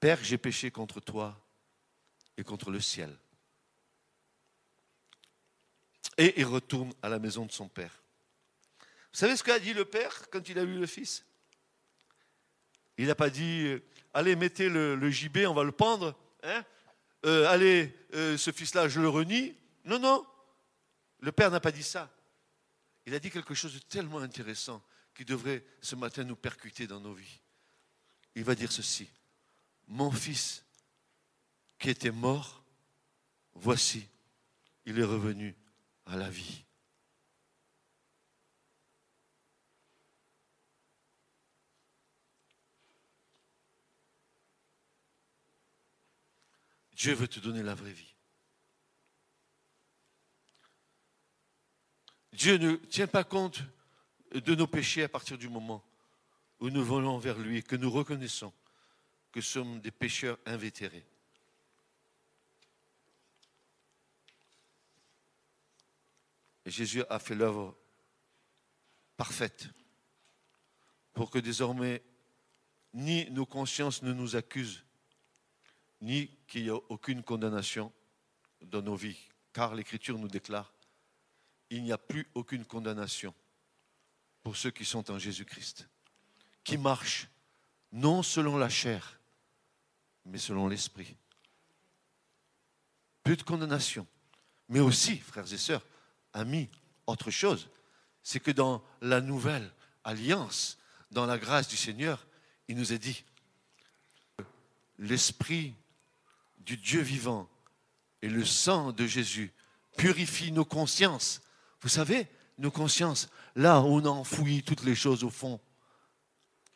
[0.00, 1.40] Père, j'ai péché contre toi
[2.36, 3.16] et contre le ciel.
[6.18, 8.02] Et il retourne à la maison de son père.
[8.80, 11.24] Vous savez ce qu'a dit le père quand il a vu le fils?
[12.98, 13.76] Il n'a pas dit
[14.14, 16.18] Allez, mettez le, gibet, on va le pendre.
[16.42, 16.64] Hein?
[17.26, 19.54] Euh, allez, euh, ce fils-là, je le renie.
[19.84, 20.26] Non, non.
[21.20, 22.10] Le père n'a pas dit ça.
[23.04, 24.82] Il a dit quelque chose de tellement intéressant
[25.14, 27.40] qui devrait ce matin nous percuter dans nos vies.
[28.34, 29.08] Il va dire ceci
[29.88, 30.64] Mon fils
[31.78, 32.64] qui était mort,
[33.54, 34.08] voici,
[34.84, 35.54] il est revenu
[36.06, 36.64] à la vie.
[46.92, 48.14] Dieu veut te donner la vraie vie.
[52.32, 53.62] Dieu ne tient pas compte
[54.32, 55.84] de nos péchés à partir du moment
[56.58, 58.52] où nous volons vers lui que nous reconnaissons
[59.36, 61.04] que sommes des pécheurs invétérés.
[66.64, 67.76] Et Jésus a fait l'œuvre
[69.18, 69.68] parfaite
[71.12, 72.02] pour que désormais
[72.94, 74.86] ni nos consciences ne nous accusent,
[76.00, 77.92] ni qu'il n'y ait aucune condamnation
[78.62, 79.20] dans nos vies.
[79.52, 80.72] Car l'Écriture nous déclare,
[81.68, 83.34] il n'y a plus aucune condamnation
[84.42, 85.90] pour ceux qui sont en Jésus-Christ,
[86.64, 87.28] qui marchent
[87.92, 89.15] non selon la chair,
[90.26, 91.16] mais selon l'Esprit.
[93.22, 94.06] Plus de condamnation,
[94.68, 95.86] mais aussi, frères et sœurs,
[96.32, 96.68] amis,
[97.06, 97.70] autre chose,
[98.22, 99.72] c'est que dans la nouvelle
[100.04, 100.78] alliance,
[101.10, 102.26] dans la grâce du Seigneur,
[102.68, 103.24] il nous est dit,
[104.98, 105.74] l'Esprit
[106.58, 107.48] du Dieu vivant
[108.22, 109.52] et le sang de Jésus
[109.96, 111.40] purifient nos consciences.
[111.80, 115.60] Vous savez, nos consciences, là où on enfouit toutes les choses au fond.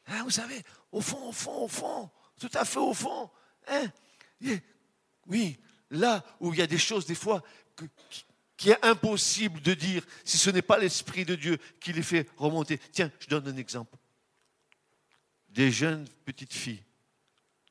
[0.07, 3.31] Hein, vous savez, au fond, au fond, au fond, tout à fait au fond.
[3.71, 3.91] Hein?
[5.27, 5.59] Oui,
[5.91, 7.43] là où il y a des choses des fois
[8.57, 12.29] qui est impossible de dire si ce n'est pas l'Esprit de Dieu qui les fait
[12.37, 12.79] remonter.
[12.93, 13.97] Tiens, je donne un exemple.
[15.49, 16.83] Des jeunes petites filles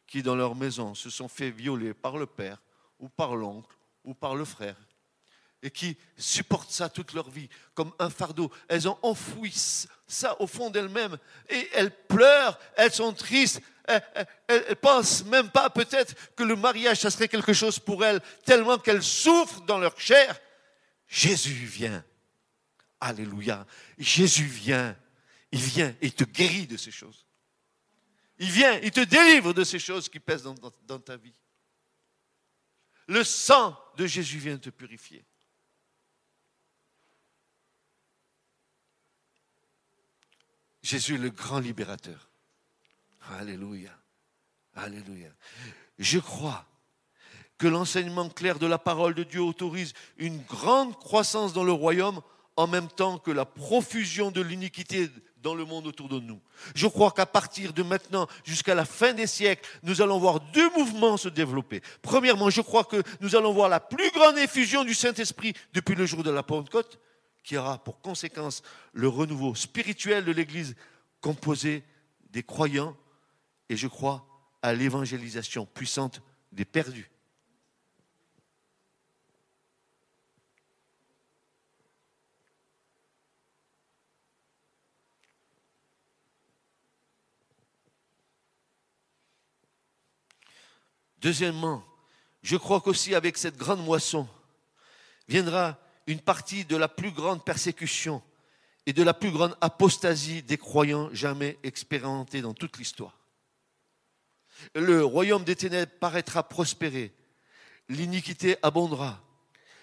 [0.08, 2.62] qui, dans leur maison, se sont fait violer par le père
[2.98, 4.76] ou par l'oncle ou par le frère
[5.62, 8.52] et qui supportent ça toute leur vie comme un fardeau.
[8.68, 9.54] Elles ont enfoui
[10.08, 11.18] ça au fond d'elles-mêmes
[11.50, 17.00] et elles pleurent, elles sont tristes, elles, elles, pensent même pas peut-être que le mariage,
[17.00, 20.40] ça serait quelque chose pour elles, tellement qu'elles souffrent dans leur chair.
[21.08, 22.04] Jésus vient.
[23.00, 23.66] Alléluia.
[23.98, 24.96] Jésus vient.
[25.52, 27.26] Il vient et te guérit de ces choses.
[28.38, 31.36] Il vient, il te délivre de ces choses qui pèsent dans, ta vie.
[33.08, 35.26] Le sang de Jésus vient te purifier.
[40.82, 42.29] Jésus est le grand libérateur.
[43.38, 43.92] Alléluia.
[44.76, 45.30] Alléluia.
[45.98, 46.66] Je crois
[47.58, 52.22] que l'enseignement clair de la parole de Dieu autorise une grande croissance dans le royaume
[52.56, 55.10] en même temps que la profusion de l'iniquité
[55.42, 56.40] dans le monde autour de nous.
[56.76, 60.70] Je crois qu'à partir de maintenant jusqu'à la fin des siècles, nous allons voir deux
[60.72, 61.82] mouvements se développer.
[62.02, 66.06] Premièrement, je crois que nous allons voir la plus grande effusion du Saint-Esprit depuis le
[66.06, 67.00] jour de la Pentecôte,
[67.44, 68.62] qui aura pour conséquence
[68.94, 70.76] le renouveau spirituel de l'Église
[71.22, 71.84] composée
[72.32, 72.96] des croyants,
[73.70, 74.26] et je crois
[74.62, 77.10] à l'évangélisation puissante des perdus.
[91.22, 91.84] Deuxièmement,
[92.42, 94.28] je crois qu'aussi avec cette grande moisson
[95.28, 98.24] viendra une partie de la plus grande persécution
[98.86, 103.19] et de la plus grande apostasie des croyants jamais expérimentée dans toute l'histoire.
[104.76, 107.14] Le royaume des ténèbres paraîtra prospérer,
[107.88, 109.24] l'iniquité abondera,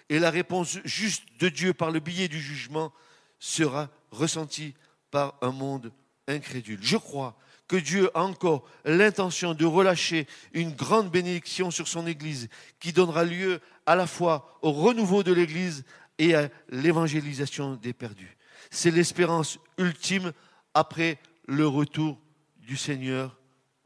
[0.08, 2.92] et la réponse juste de Dieu par le biais du jugement
[3.38, 4.74] sera ressentie
[5.10, 5.92] par un monde
[6.28, 6.78] incrédule.
[6.82, 7.36] Je crois
[7.68, 12.48] que Dieu a encore l'intention de relâcher une grande bénédiction sur son Église
[12.78, 15.84] qui donnera lieu à la fois au renouveau de l'Église
[16.18, 18.36] et à l'évangélisation des perdus.
[18.70, 20.32] C'est l'espérance ultime
[20.74, 22.18] après le retour
[22.58, 23.36] du Seigneur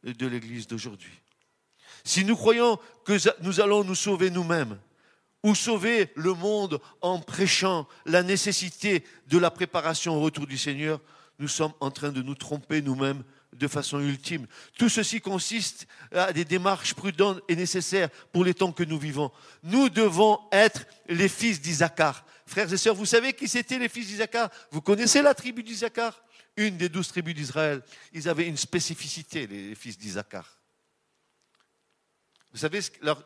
[0.04, 1.12] de l'Église d'aujourd'hui.
[2.04, 4.78] Si nous croyons que nous allons nous sauver nous-mêmes,
[5.42, 11.00] ou sauver le monde en prêchant la nécessité de la préparation au retour du Seigneur,
[11.38, 13.22] nous sommes en train de nous tromper nous-mêmes
[13.54, 14.46] de façon ultime.
[14.78, 19.32] Tout ceci consiste à des démarches prudentes et nécessaires pour les temps que nous vivons.
[19.62, 22.24] Nous devons être les fils d'Isaacar.
[22.46, 24.50] Frères et sœurs, vous savez qui c'étaient les fils d'Isaacar?
[24.70, 26.22] Vous connaissez la tribu d'Isaacar?
[26.60, 27.82] Une des douze tribus d'Israël.
[28.12, 30.58] Ils avaient une spécificité, les fils d'Isaacar.
[32.52, 32.80] Vous savez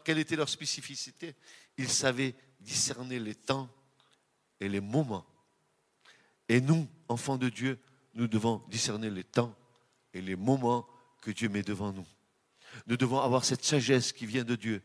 [0.04, 1.34] quelle était leur spécificité?
[1.76, 3.68] Ils savaient discerner les temps
[4.60, 5.26] et les moments.
[6.48, 7.76] Et nous, enfants de Dieu,
[8.14, 9.52] nous devons discerner les temps
[10.12, 10.86] et les moments
[11.20, 12.06] que Dieu met devant nous.
[12.86, 14.80] Nous devons avoir cette sagesse qui vient de Dieu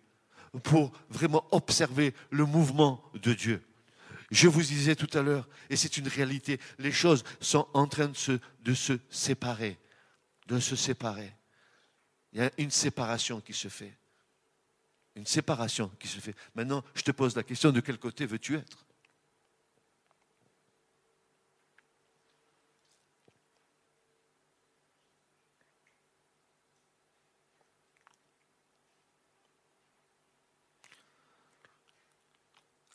[0.64, 3.64] pour vraiment observer le mouvement de Dieu.
[4.32, 8.10] Je vous disais tout à l'heure, et c'est une réalité, les choses sont en train
[8.10, 9.80] de se, séparer,
[10.48, 11.34] de se séparer.
[12.34, 13.98] Il y a une séparation qui se fait.
[15.16, 16.36] Une séparation qui se fait.
[16.54, 18.86] Maintenant, je te pose la question, de quel côté veux-tu être?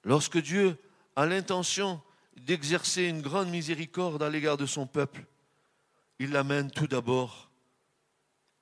[0.05, 0.79] Lorsque Dieu
[1.17, 2.03] a l'intention
[2.37, 5.25] d'exercer une grande miséricorde à l'égard de son peuple,
[6.19, 7.51] il l'amène tout d'abord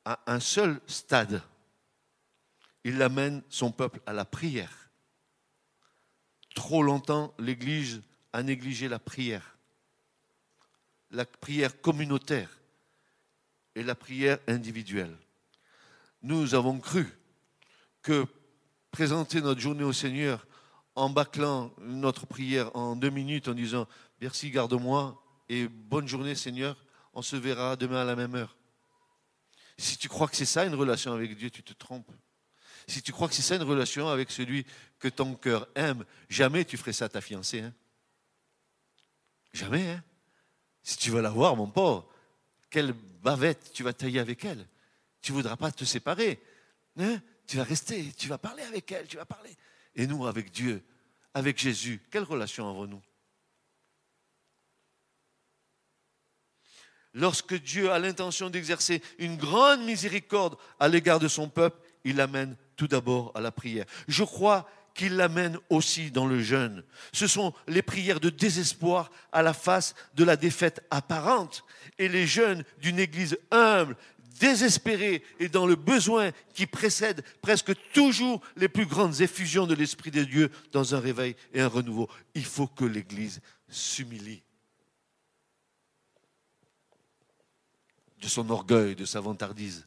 [0.05, 1.43] à un seul stade.
[2.85, 4.91] Il amène son peuple à la prière.
[6.55, 9.57] Trop longtemps, l'Église a négligé la prière,
[11.11, 12.51] la prière communautaire
[13.75, 15.17] et la prière individuelle.
[16.23, 17.09] Nous avons cru
[18.03, 18.27] que
[18.91, 20.47] présenter notre journée au Seigneur
[20.95, 23.87] en bâclant notre prière en deux minutes en disant
[24.21, 26.77] Merci, garde-moi et bonne journée Seigneur,
[27.15, 28.57] on se verra demain à la même heure.
[29.79, 32.11] Si tu crois que c'est ça une relation avec Dieu, tu te trompes.
[32.87, 34.67] Si tu crois que c'est ça une relation avec celui
[34.99, 37.61] que ton cœur aime, jamais tu ferais ça à ta fiancée.
[37.61, 37.75] Hein.
[39.53, 39.91] Jamais.
[39.91, 40.03] Hein.
[40.83, 42.09] Si tu veux la voir, mon pauvre,
[42.71, 44.67] quelle bavette tu vas tailler avec elle.
[45.21, 46.43] Tu ne voudras pas te séparer.
[46.99, 47.21] Hein.
[47.47, 49.57] Tu vas rester, tu vas parler avec elle, tu vas parler.
[49.95, 50.83] Et nous, avec Dieu,
[51.35, 53.03] avec Jésus, quelle relation avons-nous
[57.15, 62.57] Lorsque Dieu a l'intention d'exercer une grande miséricorde à l'égard de son peuple, il l'amène
[62.77, 63.85] tout d'abord à la prière.
[64.09, 66.85] Je crois qu'il l'amène aussi dans le jeûne.
[67.13, 71.65] Ce sont les prières de désespoir à la face de la défaite apparente
[71.99, 73.97] et les jeûnes d'une église humble,
[74.43, 80.11] désespéré et dans le besoin qui précède presque toujours les plus grandes effusions de l'Esprit
[80.11, 82.11] de Dieu dans un réveil et un renouveau.
[82.35, 84.43] Il faut que l'Église s'humilie
[88.21, 89.87] de son orgueil, de sa vantardise,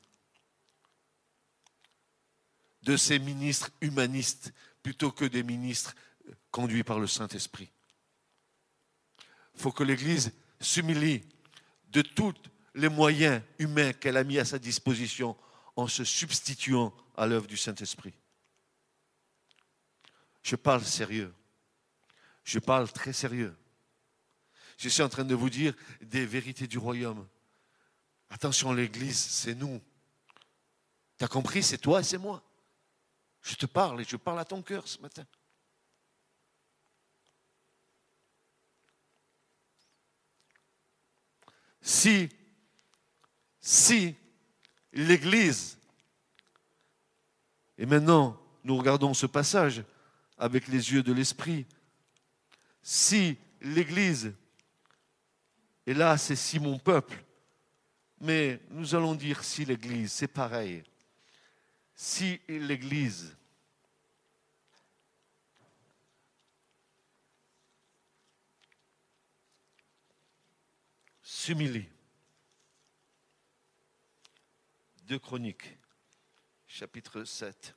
[2.83, 5.95] de ses ministres humanistes plutôt que des ministres
[6.49, 7.69] conduits par le Saint-Esprit.
[9.55, 10.31] Il faut que l'Église
[10.61, 11.23] s'humilie
[11.89, 15.35] de toute les moyens humains qu'elle a mis à sa disposition
[15.75, 18.13] en se substituant à l'œuvre du Saint-Esprit.
[20.43, 21.33] Je parle sérieux.
[22.43, 23.55] Je parle très sérieux.
[24.77, 27.27] Je suis en train de vous dire des vérités du royaume.
[28.29, 29.81] Attention, l'Église, c'est nous.
[31.17, 32.43] Tu as compris, c'est toi et c'est moi.
[33.41, 35.25] Je te parle et je parle à ton cœur ce matin.
[41.81, 42.29] Si
[43.65, 44.15] si
[44.93, 45.79] l'Église,
[47.79, 49.83] et maintenant nous regardons ce passage
[50.37, 51.65] avec les yeux de l'Esprit,
[52.83, 54.35] si l'Église,
[55.87, 57.25] et là c'est si mon peuple,
[58.21, 60.83] mais nous allons dire si l'Église, c'est pareil,
[61.95, 63.35] si l'Église
[71.23, 71.89] s'humilie,
[75.07, 75.77] 2 Chroniques,
[76.65, 77.75] chapitre 7.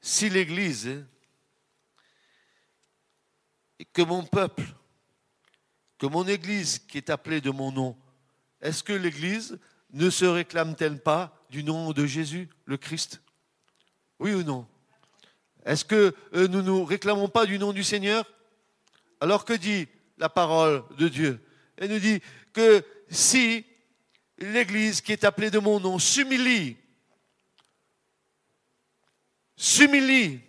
[0.00, 1.06] Si l'Église
[3.78, 4.64] et que mon peuple,
[5.98, 7.96] que mon Église qui est appelée de mon nom,
[8.60, 9.60] est-ce que l'Église
[9.90, 13.22] ne se réclame-t-elle pas du nom de Jésus, le Christ?
[14.18, 14.66] Oui ou non?
[15.64, 18.24] Est-ce que euh, nous ne nous réclamons pas du nom du Seigneur?
[19.20, 19.88] Alors que dit
[20.18, 21.40] la parole de Dieu?
[21.76, 22.20] Elle nous dit
[22.52, 23.64] que si
[24.38, 26.76] l'Église qui est appelée de mon nom s'humilie,
[29.56, 30.40] s'humilie,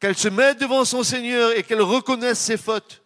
[0.00, 3.02] qu'elle se mette devant son Seigneur et qu'elle reconnaisse ses fautes,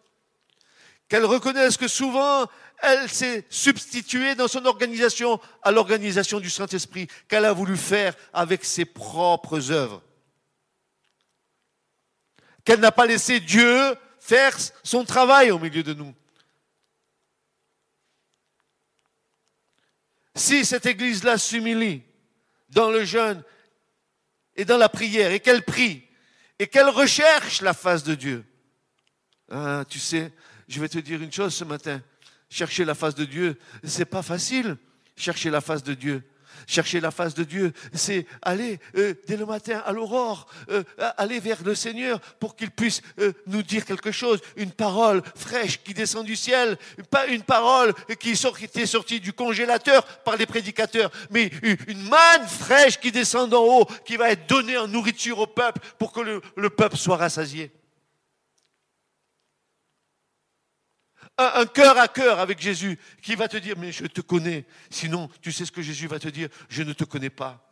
[1.08, 2.46] qu'elle reconnaisse que souvent
[2.82, 8.64] elle s'est substituée dans son organisation à l'organisation du Saint-Esprit qu'elle a voulu faire avec
[8.64, 10.02] ses propres œuvres.
[12.64, 16.14] Qu'elle n'a pas laissé Dieu faire son travail au milieu de nous.
[20.34, 22.02] Si cette église-là s'humilie
[22.68, 23.42] dans le jeûne
[24.54, 26.02] et dans la prière et qu'elle prie
[26.58, 28.44] et qu'elle recherche la face de Dieu,
[29.50, 30.32] ah, tu sais,
[30.68, 32.02] je vais te dire une chose ce matin.
[32.48, 34.76] Chercher la face de Dieu, c'est pas facile.
[35.16, 36.22] Chercher la face de Dieu.
[36.66, 40.82] Chercher la face de Dieu, c'est aller euh, dès le matin à l'aurore, euh,
[41.16, 45.82] aller vers le Seigneur pour qu'il puisse euh, nous dire quelque chose, une parole fraîche
[45.82, 46.76] qui descend du ciel,
[47.10, 52.02] pas une parole qui, sort, qui était sortie du congélateur par les prédicateurs, mais une
[52.02, 56.12] manne fraîche qui descend d'en haut, qui va être donnée en nourriture au peuple pour
[56.12, 57.70] que le, le peuple soit rassasié.
[61.38, 64.64] Un, cœur à cœur avec Jésus qui va te dire, mais je te connais.
[64.90, 67.62] Sinon, tu sais ce que Jésus va te dire, je ne te connais pas.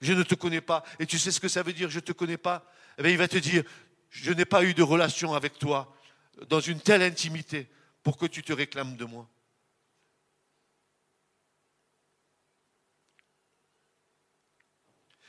[0.00, 0.84] Je ne te connais pas.
[0.98, 2.70] Et tu sais ce que ça veut dire, je ne te connais pas?
[2.98, 3.64] Eh bien, il va te dire,
[4.10, 5.96] je n'ai pas eu de relation avec toi
[6.48, 7.68] dans une telle intimité
[8.02, 9.28] pour que tu te réclames de moi.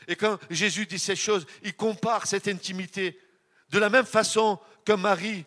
[0.08, 3.20] Et quand Jésus dit ces choses, il compare cette intimité
[3.70, 5.46] de la même façon que Marie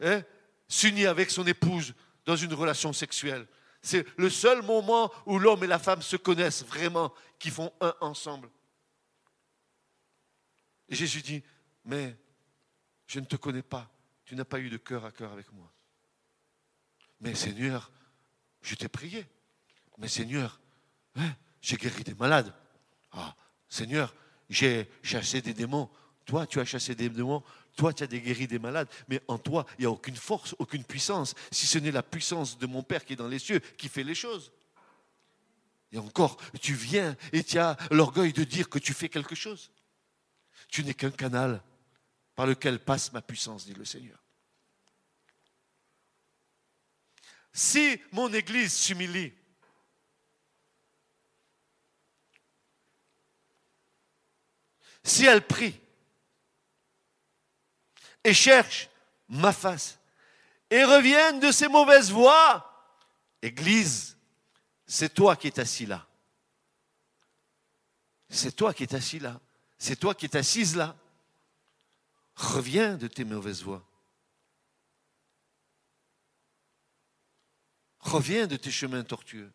[0.00, 0.22] hein,
[0.70, 1.92] s'unit avec son épouse
[2.24, 3.46] dans une relation sexuelle.
[3.82, 7.94] C'est le seul moment où l'homme et la femme se connaissent vraiment, qui font un
[8.00, 8.48] ensemble.
[10.88, 11.42] Et Jésus dit,
[11.84, 12.16] mais
[13.06, 13.90] je ne te connais pas,
[14.24, 15.70] tu n'as pas eu de cœur à cœur avec moi.
[17.20, 17.90] Mais Seigneur,
[18.62, 19.26] je t'ai prié.
[19.98, 20.60] Mais Seigneur,
[21.16, 22.54] hein, j'ai guéri des malades.
[23.12, 23.34] Ah,
[23.68, 24.14] Seigneur,
[24.48, 25.90] j'ai chassé des démons.
[26.26, 27.42] Toi, tu as chassé des démons.
[27.80, 30.84] Toi, tu as guéri des malades, mais en toi, il n'y a aucune force, aucune
[30.84, 33.88] puissance, si ce n'est la puissance de mon Père qui est dans les cieux, qui
[33.88, 34.52] fait les choses.
[35.90, 39.70] Et encore, tu viens et tu as l'orgueil de dire que tu fais quelque chose.
[40.68, 41.62] Tu n'es qu'un canal
[42.34, 44.22] par lequel passe ma puissance, dit le Seigneur.
[47.50, 49.32] Si mon Église s'humilie,
[55.02, 55.80] si elle prie,
[58.24, 58.88] et cherche
[59.28, 59.98] ma face
[60.70, 62.66] et reviennent de ces mauvaises voies.
[63.42, 64.16] Église,
[64.86, 66.06] c'est toi qui es assis là.
[68.28, 69.40] C'est toi qui es assis là.
[69.78, 70.96] C'est toi qui es assise là.
[72.36, 73.84] Reviens de tes mauvaises voies.
[77.98, 79.52] Reviens de tes chemins tortueux.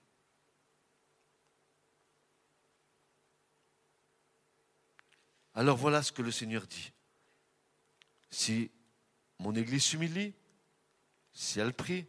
[5.54, 6.92] Alors voilà ce que le Seigneur dit
[8.36, 8.70] si
[9.40, 10.34] mon Église s'humilie,
[11.32, 12.06] si elle prie,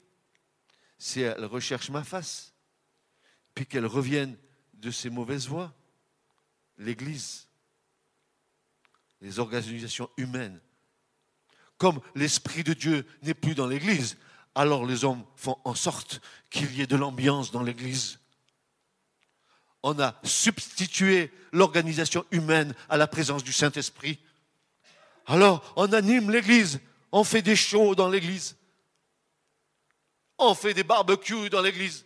[0.99, 2.53] si elle recherche ma face,
[3.55, 4.37] puis qu'elle revienne
[4.75, 5.73] de ses mauvaises voies,
[6.79, 7.47] l'Église,
[9.21, 10.61] les organisations humaines,
[11.79, 14.17] comme l'Esprit de Dieu n'est plus dans l'Église,
[14.57, 16.21] alors les hommes font en sorte
[16.51, 18.19] qu'il y ait de l'ambiance dans l'Église.
[19.85, 24.19] On a substitué l'organisation humaine à la présence du Saint-Esprit.
[25.27, 28.57] Alors, on anime l'église, on fait des shows dans l'église,
[30.39, 32.05] on fait des barbecues dans l'église,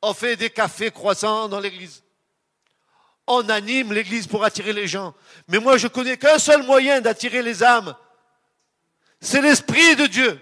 [0.00, 2.02] on fait des cafés croissants dans l'église.
[3.26, 5.14] On anime l'église pour attirer les gens.
[5.46, 7.94] Mais moi, je connais qu'un seul moyen d'attirer les âmes.
[9.20, 10.40] C'est l'Esprit de Dieu.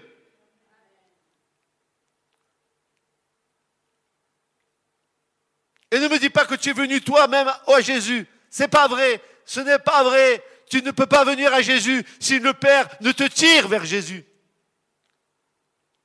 [5.91, 8.25] Et ne me dis pas que tu es venu toi-même à Jésus.
[8.49, 9.21] C'est pas vrai.
[9.45, 10.43] Ce n'est pas vrai.
[10.71, 14.23] Tu ne peux pas venir à Jésus si le Père ne te tire vers Jésus.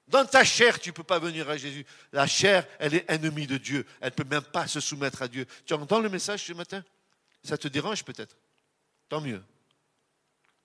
[0.08, 1.86] Dans ta chair, tu ne peux pas venir à Jésus.
[2.10, 3.86] La chair, elle est ennemie de Dieu.
[4.00, 5.46] Elle ne peut même pas se soumettre à Dieu.
[5.64, 6.84] Tu entends le message ce matin?
[7.44, 8.36] Ça te dérange peut-être?
[9.08, 9.40] Tant mieux.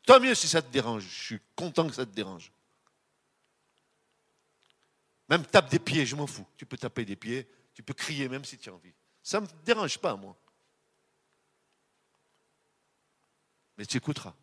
[0.04, 1.04] Tant mieux si ça te dérange.
[1.04, 2.52] Je suis content que ça te dérange.
[5.30, 6.48] Même tape des pieds, je m'en fous.
[6.58, 8.94] Tu peux taper des pieds, tu peux crier même si tu as envie.
[9.22, 10.36] Ça ne me dérange pas, moi.
[13.82, 14.36] Mais tu écouteras.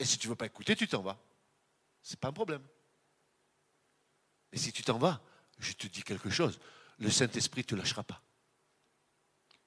[0.00, 1.16] Et si tu ne veux pas écouter, tu t'en vas.
[2.02, 2.66] Ce n'est pas un problème.
[4.50, 5.22] Et si tu t'en vas,
[5.60, 6.58] je te dis quelque chose,
[6.98, 8.20] le Saint-Esprit ne te lâchera pas.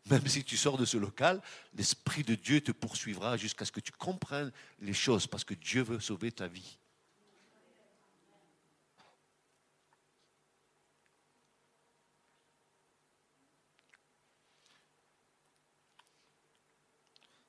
[0.10, 1.42] Même si tu sors de ce local,
[1.74, 5.84] l'Esprit de Dieu te poursuivra jusqu'à ce que tu comprennes les choses, parce que Dieu
[5.84, 6.80] veut sauver ta vie.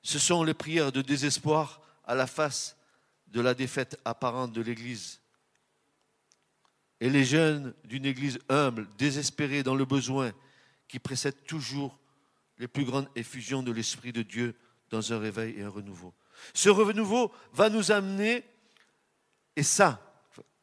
[0.01, 2.77] Ce sont les prières de désespoir à la face
[3.27, 5.19] de la défaite apparente de l'Église.
[6.99, 10.31] Et les jeunes d'une Église humble, désespérés dans le besoin,
[10.87, 11.97] qui précèdent toujours
[12.57, 14.55] les plus grandes effusions de l'Esprit de Dieu
[14.89, 16.13] dans un réveil et un renouveau.
[16.53, 18.43] Ce renouveau va nous amener,
[19.55, 20.01] et ça,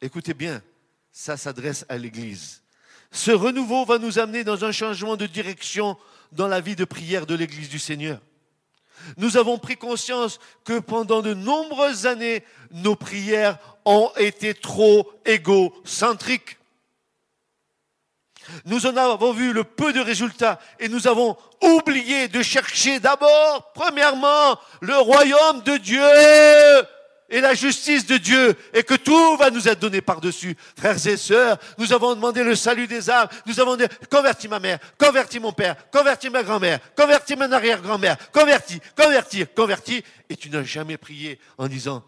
[0.01, 0.61] écoutez bien,
[1.11, 2.61] ça s'adresse à l'Église.
[3.11, 5.97] Ce renouveau va nous amener dans un changement de direction
[6.31, 8.21] dans la vie de prière de l'Église du Seigneur.
[9.17, 16.57] Nous avons pris conscience que pendant de nombreuses années, nos prières ont été trop égocentriques.
[18.65, 23.71] Nous en avons vu le peu de résultats et nous avons oublié de chercher d'abord,
[23.73, 26.01] premièrement, le royaume de Dieu
[27.29, 30.55] et la justice de Dieu et que tout va nous être donné par-dessus.
[30.77, 33.27] Frères et sœurs, nous avons demandé le salut des âmes.
[33.45, 38.17] Nous avons dit, convertis ma mère, convertis mon père, convertis ma grand-mère, convertis mon arrière-grand-mère,
[38.31, 40.03] convertis, convertis, convertis.
[40.29, 42.03] Et tu n'as jamais prié en disant,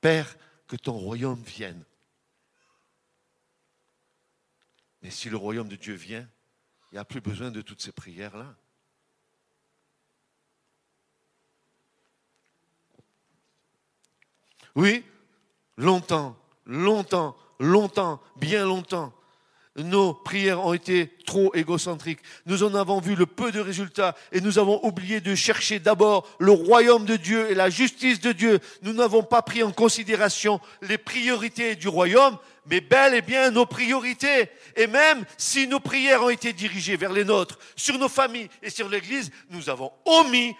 [0.00, 1.84] Père, que ton royaume vienne.
[5.02, 6.28] Mais si le royaume de Dieu vient,
[6.90, 8.54] il n'y a plus besoin de toutes ces prières-là.
[14.80, 15.04] Oui,
[15.76, 19.12] longtemps, longtemps, longtemps, bien longtemps,
[19.76, 22.20] nos prières ont été trop égocentriques.
[22.46, 26.26] Nous en avons vu le peu de résultats et nous avons oublié de chercher d'abord
[26.38, 28.58] le royaume de Dieu et la justice de Dieu.
[28.80, 33.66] Nous n'avons pas pris en considération les priorités du royaume, mais bel et bien nos
[33.66, 34.48] priorités.
[34.76, 38.70] Et même si nos prières ont été dirigées vers les nôtres, sur nos familles et
[38.70, 40.56] sur l'Église, nous avons omis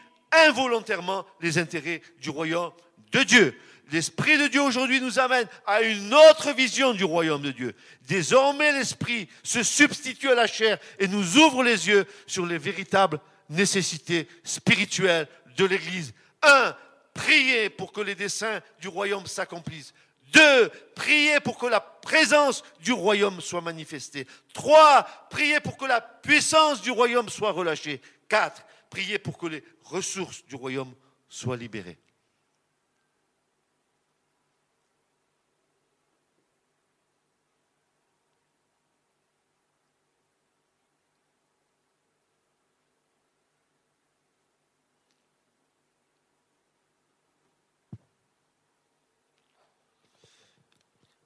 [0.46, 2.72] involontairement les intérêts du royaume
[3.12, 3.54] de Dieu.
[3.93, 7.74] L'Esprit de Dieu aujourd'hui nous amène à une autre vision du royaume de Dieu.
[8.03, 13.20] Désormais, l'Esprit se substitue à la chair et nous ouvre les yeux sur les véritables
[13.49, 15.26] nécessités spirituelles
[15.57, 16.14] de l'Église.
[16.43, 16.74] Un,
[17.14, 19.93] prier pour que les desseins du royaume s'accomplissent.
[20.32, 24.26] Deux, prier pour que la présence du royaume soit manifestée.
[24.55, 28.01] Trois, prier pour que la puissance du royaume soit relâchée.
[28.28, 30.95] Quatre, prier pour que les ressources du royaume
[31.28, 31.99] soient libérées.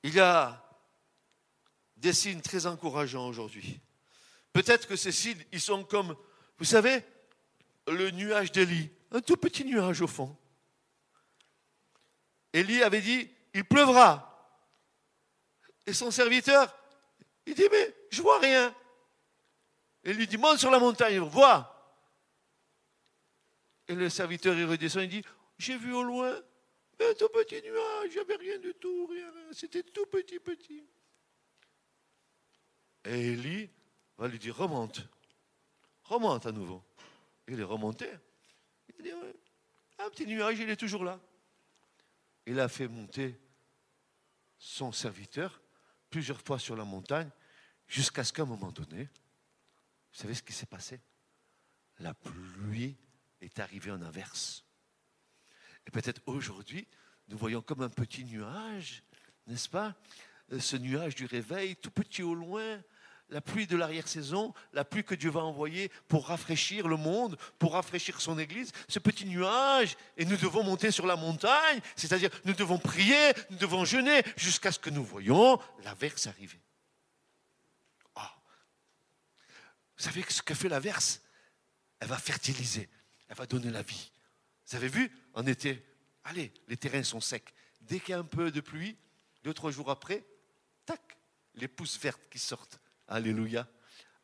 [0.05, 0.62] Il y a
[1.96, 3.80] des signes très encourageants aujourd'hui.
[4.52, 6.14] Peut-être que ces signes, ils sont comme,
[6.59, 7.02] vous savez,
[7.88, 10.36] le nuage d'Élie, un tout petit nuage au fond.
[12.52, 14.30] Élie avait dit, il pleuvra.
[15.86, 16.76] Et son serviteur,
[17.46, 18.74] il dit, mais je vois rien.
[20.05, 21.70] Et lui dit, monte sur la montagne, vois.
[23.88, 25.24] Et le serviteur, il redescend, il dit,
[25.57, 26.38] j'ai vu au loin
[27.11, 30.84] un tout petit nuage, il n'y avait rien du tout, rien, c'était tout petit, petit.
[33.05, 33.70] Et Élie
[34.16, 35.00] va lui dire, remonte,
[36.05, 36.82] remonte à nouveau.
[37.48, 38.09] Il est remonté.
[38.98, 39.11] Il dit,
[39.98, 41.20] un petit nuage, il est toujours là.
[42.46, 43.38] Il a fait monter
[44.59, 45.61] son serviteur
[46.11, 47.30] plusieurs fois sur la montagne,
[47.88, 51.00] jusqu'à ce qu'à un moment donné, vous savez ce qui s'est passé?
[51.98, 52.96] La pluie
[53.40, 54.64] est arrivée en averse.
[55.87, 56.87] Et peut-être aujourd'hui,
[57.28, 59.03] nous voyons comme un petit nuage,
[59.47, 59.95] n'est-ce pas?
[60.53, 62.80] Euh, Ce nuage du réveil, tout petit au loin,
[63.30, 67.72] la pluie de l'arrière-saison, la pluie que Dieu va envoyer pour rafraîchir le monde, pour
[67.72, 72.53] rafraîchir son Église, ce petit nuage, et nous devons monter sur la montagne, c'est-à-dire nous
[72.53, 76.61] devons prier, nous devons jeûner, jusqu'à ce que nous voyons l'averse arriver.
[78.14, 78.37] Ah.
[79.97, 81.22] Vous savez ce que fait l'averse
[82.01, 82.89] Elle va fertiliser,
[83.28, 84.12] elle va donner la vie.
[84.67, 85.85] Vous avez vu En été,
[86.25, 87.53] allez, les terrains sont secs.
[87.81, 88.97] Dès qu'il y a un peu de pluie,
[89.43, 90.25] deux, trois jours après,
[90.87, 91.19] tac,
[91.55, 92.81] les pousses vertes qui sortent.
[93.09, 93.69] Alléluia.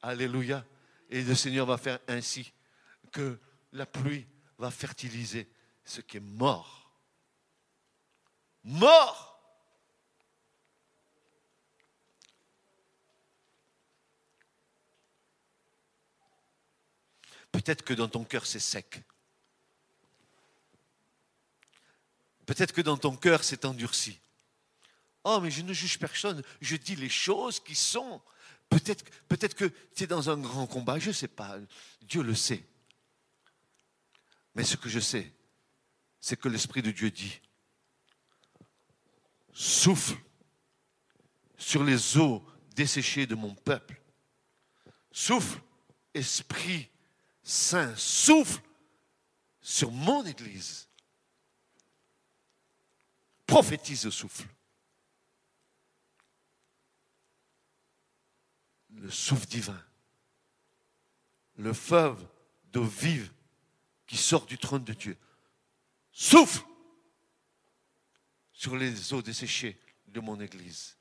[0.03, 0.65] Alléluia.
[1.11, 2.53] Et le Seigneur va faire ainsi
[3.13, 3.39] que
[3.73, 4.27] la pluie
[4.59, 5.51] va fertiliser
[5.85, 6.93] ce qui est mort.
[8.65, 9.27] Mort.
[17.53, 19.03] Peut-être que dans ton cœur, c'est sec.
[22.51, 24.19] Peut-être que dans ton cœur, c'est endurci.
[25.23, 28.21] Oh, mais je ne juge personne, je dis les choses qui sont.
[28.69, 31.59] Peut-être peut que tu es dans un grand combat, je ne sais pas,
[32.03, 32.67] Dieu le sait.
[34.57, 35.33] Mais ce que je sais,
[36.19, 37.41] c'est que l'Esprit de Dieu dit,
[39.53, 40.19] souffle
[41.57, 42.45] sur les eaux
[42.75, 44.03] desséchées de mon peuple.
[45.13, 45.61] Souffle,
[46.15, 46.89] Esprit
[47.45, 48.61] Saint, souffle
[49.61, 50.90] sur mon Église.
[53.51, 54.47] Prophétise le souffle.
[58.91, 59.85] Le souffle divin.
[61.57, 62.15] Le feu
[62.71, 63.33] d'eau vive
[64.07, 65.19] qui sort du trône de Dieu.
[66.13, 66.63] Souffle
[68.53, 70.97] sur les eaux desséchées de mon Église.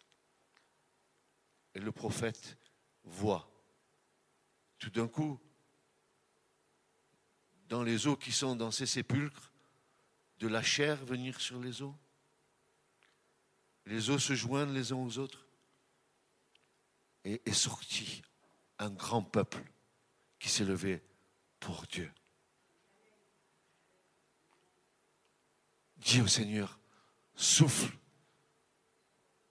[1.76, 2.58] Et le prophète
[3.04, 3.48] voit
[4.80, 5.40] tout d'un coup
[7.68, 9.54] dans les eaux qui sont dans ces sépulcres
[10.40, 11.96] de la chair venir sur les eaux.
[13.86, 15.46] Les eaux se joignent les uns aux autres.
[17.26, 18.22] Et est sorti
[18.78, 19.62] un grand peuple
[20.40, 21.04] qui s'est levé
[21.60, 22.12] pour Dieu.
[25.98, 26.80] Dis au Seigneur,
[27.36, 27.94] souffle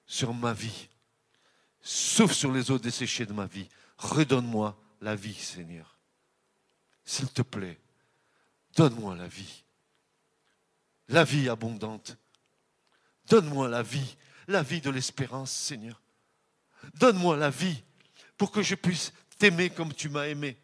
[0.06, 0.88] sur ma vie,
[1.82, 3.68] souffle sur les eaux desséchées de ma vie,
[3.98, 5.98] redonne-moi la vie, Seigneur.
[7.04, 7.78] S'il te plaît,
[8.74, 9.64] donne-moi la vie,
[11.08, 12.16] la vie abondante.
[13.28, 14.16] Donne-moi la vie,
[14.46, 16.00] la vie de l'espérance, Seigneur.
[16.94, 17.82] Donne-moi la vie
[18.36, 20.56] pour que je puisse t'aimer comme tu m'as aimé.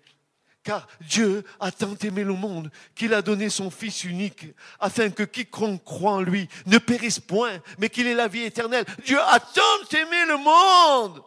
[0.62, 4.46] Car Dieu a tant aimé le monde qu'il a donné son Fils unique,
[4.80, 8.86] afin que quiconque croit en lui ne périsse point, mais qu'il ait la vie éternelle.
[9.04, 11.22] Dieu a tant aimé le monde.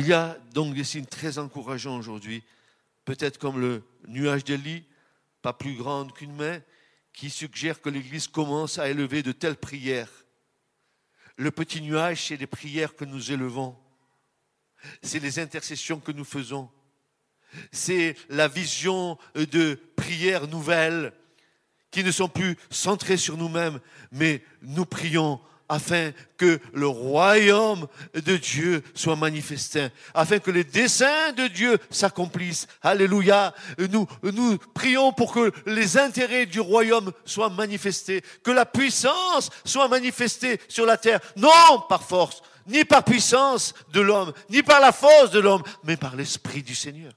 [0.00, 2.42] Il y a donc des signes très encourageants aujourd'hui,
[3.04, 4.82] peut-être comme le nuage d'Élie,
[5.42, 6.58] pas plus grande qu'une main,
[7.12, 10.24] qui suggère que l'Église commence à élever de telles prières.
[11.36, 13.76] Le petit nuage, c'est les prières que nous élevons.
[15.02, 16.70] C'est les intercessions que nous faisons.
[17.70, 21.12] C'est la vision de prières nouvelles
[21.90, 23.80] qui ne sont plus centrées sur nous-mêmes,
[24.12, 31.32] mais nous prions afin que le royaume de Dieu soit manifesté, afin que les desseins
[31.32, 32.66] de Dieu s'accomplissent.
[32.82, 33.54] Alléluia.
[33.78, 39.86] Nous, nous prions pour que les intérêts du royaume soient manifestés, que la puissance soit
[39.86, 44.90] manifestée sur la terre, non par force, ni par puissance de l'homme, ni par la
[44.90, 47.12] force de l'homme, mais par l'Esprit du Seigneur.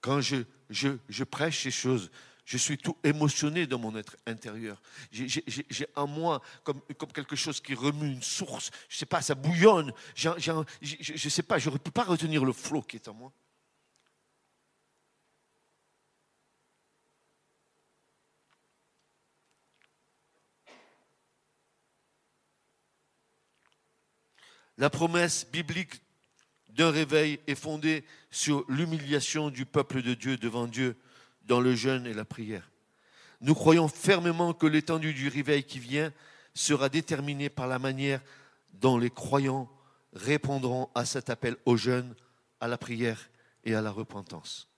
[0.00, 0.38] Quand je,
[0.68, 2.10] je, je prêche ces choses,
[2.44, 4.80] je suis tout émotionné dans mon être intérieur.
[5.10, 8.70] J'ai en moi comme, comme, quelque chose qui remue une source.
[8.88, 9.92] Je ne sais pas, ça bouillonne.
[10.14, 13.32] je ne sais pas, je ne peux pas retenir le flot qui est en moi.
[24.78, 26.02] La promesse biblique
[26.70, 30.96] d'un réveil est fondée sur l'humiliation du peuple de Dieu devant Dieu
[31.46, 32.70] dans le jeûne et la prière.
[33.40, 36.12] Nous croyons fermement que l'étendue du réveil qui vient
[36.54, 38.20] sera déterminée par la manière
[38.74, 39.70] dont les croyants
[40.12, 42.14] répondront à cet appel au jeûne,
[42.60, 43.28] à la prière
[43.64, 44.71] et à la repentance.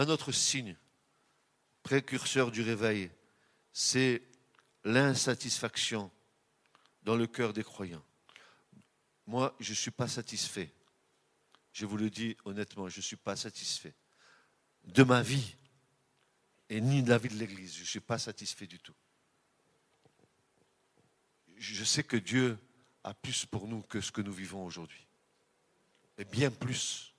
[0.00, 0.78] Un autre signe
[1.82, 3.10] précurseur du réveil,
[3.70, 4.22] c'est
[4.82, 6.10] l'insatisfaction
[7.02, 8.02] dans le cœur des croyants.
[9.26, 10.72] Moi, je ne suis pas satisfait.
[11.74, 13.92] Je vous le dis honnêtement, je ne suis pas satisfait
[14.84, 15.54] de ma vie
[16.70, 17.74] et ni de la vie de l'Église.
[17.74, 18.96] Je ne suis pas satisfait du tout.
[21.58, 22.58] Je sais que Dieu
[23.04, 25.06] a plus pour nous que ce que nous vivons aujourd'hui.
[26.16, 27.09] Et bien plus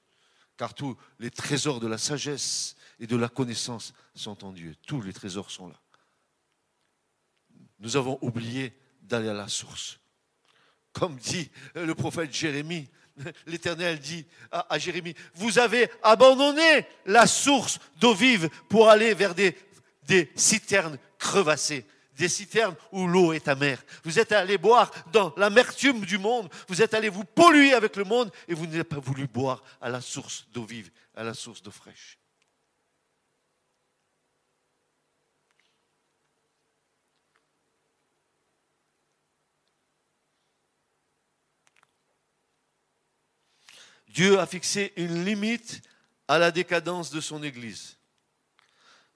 [0.61, 4.75] car tous les trésors de la sagesse et de la connaissance sont en Dieu.
[4.85, 5.81] Tous les trésors sont là.
[7.79, 9.99] Nous avons oublié d'aller à la source.
[10.93, 12.87] Comme dit le prophète Jérémie,
[13.47, 19.57] l'Éternel dit à, Jérémie, vous avez abandonné la source d'eau vive pour aller vers des,
[20.03, 21.87] des citernes crevassées,
[22.17, 23.83] des citernes où l'eau est amère.
[24.03, 26.49] Vous êtes allé boire dans l'amertume du monde.
[26.67, 29.89] Vous êtes allé vous polluer avec le monde et vous n'avez pas voulu boire à
[29.89, 32.17] la source d'eau vive, à la source d'eau fraîche.
[44.13, 45.81] Dieu a fixé une limite
[46.27, 47.97] à la décadence de son Église.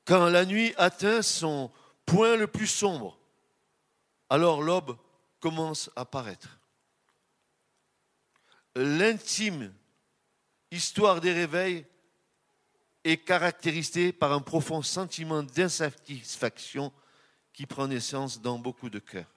[0.06, 1.70] Quand la nuit atteint son
[2.06, 3.20] point le plus sombre,
[4.30, 4.97] alors l'aube
[5.39, 6.60] commence à paraître.
[8.76, 9.74] L'intime
[10.72, 11.86] histoire des réveils
[13.03, 16.91] est caractérisée par un profond sentiment d'insatisfaction
[17.53, 19.32] qui prend naissance dans beaucoup de cœurs.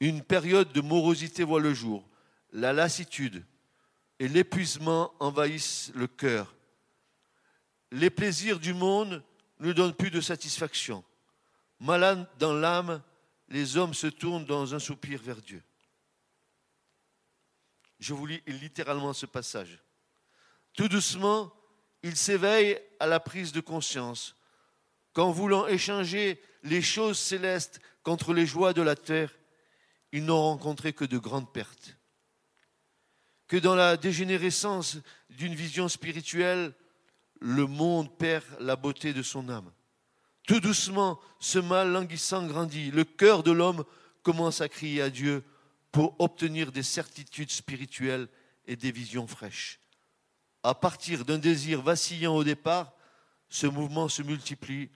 [0.00, 2.06] Une période de morosité voit le jour
[2.52, 3.44] la lassitude
[4.18, 6.54] et l'épuisement envahissent le cœur.
[7.90, 9.22] Les plaisirs du monde
[9.62, 11.04] ne donnent plus de satisfaction.
[11.80, 13.02] Malade dans l'âme,
[13.48, 15.62] les hommes se tournent dans un soupir vers Dieu.
[17.98, 19.82] Je vous lis littéralement ce passage.
[20.74, 21.52] Tout doucement,
[22.02, 24.36] ils s'éveillent à la prise de conscience
[25.12, 29.32] qu'en voulant échanger les choses célestes contre les joies de la terre,
[30.12, 31.96] ils n'ont rencontré que de grandes pertes
[33.52, 34.96] que dans la dégénérescence
[35.28, 36.72] d'une vision spirituelle,
[37.42, 39.70] le monde perd la beauté de son âme.
[40.46, 42.90] Tout doucement, ce mal languissant grandit.
[42.90, 43.84] Le cœur de l'homme
[44.22, 45.44] commence à crier à Dieu
[45.90, 48.28] pour obtenir des certitudes spirituelles
[48.66, 49.80] et des visions fraîches.
[50.62, 52.92] À partir d'un désir vacillant au départ,
[53.48, 54.88] ce mouvement se multiplie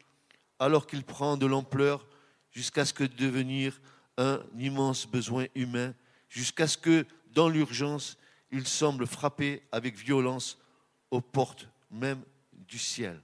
[0.59, 2.07] alors qu'il prend de l'ampleur
[2.53, 3.81] jusqu'à ce que devenir
[4.17, 5.95] un immense besoin humain,
[6.29, 8.17] jusqu'à ce que, dans l'urgence,
[8.53, 10.59] il semble frapper avec violence
[11.11, 12.23] aux portes même
[12.67, 13.21] du ciel.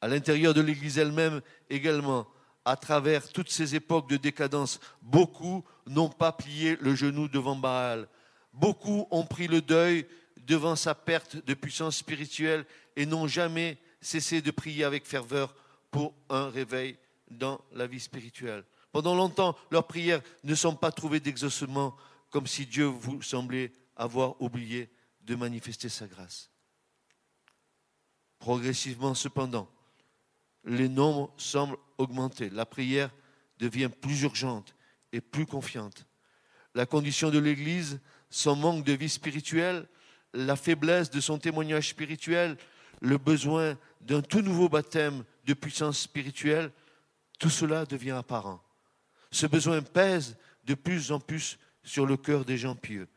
[0.00, 2.26] À l'intérieur de l'Église elle-même également,
[2.64, 8.08] à travers toutes ces époques de décadence, beaucoup n'ont pas plié le genou devant Baal.
[8.52, 10.06] Beaucoup ont pris le deuil
[10.38, 12.66] devant sa perte de puissance spirituelle
[12.96, 15.54] et n'ont jamais cessé de prier avec ferveur
[15.90, 16.96] pour un réveil
[17.30, 18.64] dans la vie spirituelle.
[18.92, 21.96] Pendant longtemps, leurs prières ne sont pas trouvées d'exaucement,
[22.30, 24.88] comme si Dieu vous semblait avoir oublié
[25.26, 26.50] de manifester sa grâce.
[28.38, 29.68] Progressivement, cependant,
[30.64, 32.50] les nombres semblent augmenter.
[32.50, 33.10] La prière
[33.58, 34.74] devient plus urgente
[35.12, 36.06] et plus confiante.
[36.74, 38.00] La condition de l'Église,
[38.30, 39.86] son manque de vie spirituelle,
[40.32, 42.56] la faiblesse de son témoignage spirituel,
[43.00, 46.70] le besoin d'un tout nouveau baptême de puissance spirituelle,
[47.38, 48.62] tout cela devient apparent.
[49.30, 53.08] Ce besoin pèse de plus en plus sur le cœur des gens pieux.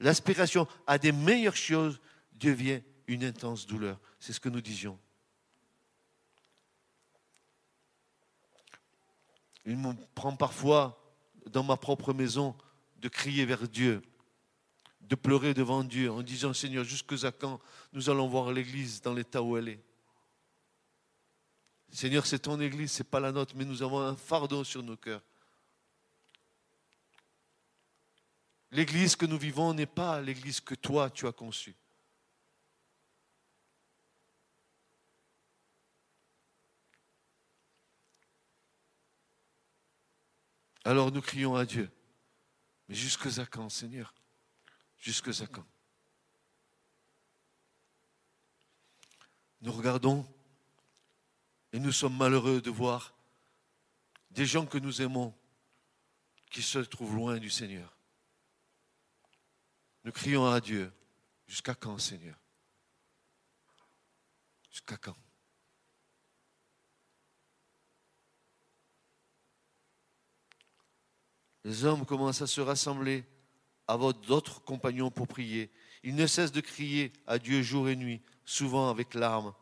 [0.00, 2.00] L'aspiration à des meilleures choses
[2.32, 4.00] devient une intense douleur.
[4.18, 4.98] C'est ce que nous disions.
[9.66, 11.00] Il me prend parfois,
[11.46, 12.54] dans ma propre maison,
[12.98, 14.02] de crier vers Dieu,
[15.02, 17.60] de pleurer devant Dieu en disant Seigneur, jusqu'à quand
[17.92, 19.84] nous allons voir l'Église dans l'état où elle est?
[21.90, 24.82] Seigneur, c'est ton Église, ce n'est pas la nôtre, mais nous avons un fardeau sur
[24.82, 25.22] nos cœurs.
[28.74, 31.76] L'église que nous vivons n'est pas l'église que toi tu as conçue.
[40.82, 41.88] Alors nous crions à Dieu.
[42.88, 44.12] Mais jusqu'à quand, Seigneur?
[44.98, 45.64] Jusqu'à quand?
[49.60, 50.26] Nous regardons
[51.72, 53.14] et nous sommes malheureux de voir
[54.32, 55.32] des gens que nous aimons
[56.50, 57.93] qui se trouvent loin du Seigneur.
[60.04, 60.92] Nous crions à Dieu.
[61.46, 62.38] Jusqu'à quand, Seigneur?
[64.70, 65.16] Jusqu'à quand?
[71.64, 73.24] Les hommes commencent à se rassembler
[73.88, 75.70] avec d'autres compagnons pour prier.
[76.02, 79.54] Ils ne cessent de crier à Dieu jour et nuit, souvent avec larmes,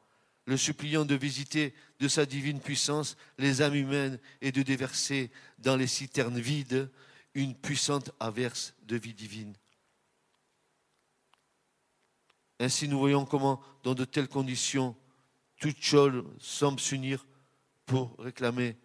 [0.46, 5.76] le suppliant de visiter de sa divine puissance les âmes humaines et de déverser dans
[5.76, 6.90] les citernes vides
[7.34, 9.56] une puissante averse de vie divine.
[12.62, 14.96] Ainsi, nous voyons comment, dans de telles conditions,
[15.58, 17.26] toutes choses semblent s'unir
[17.86, 18.76] pour réclamer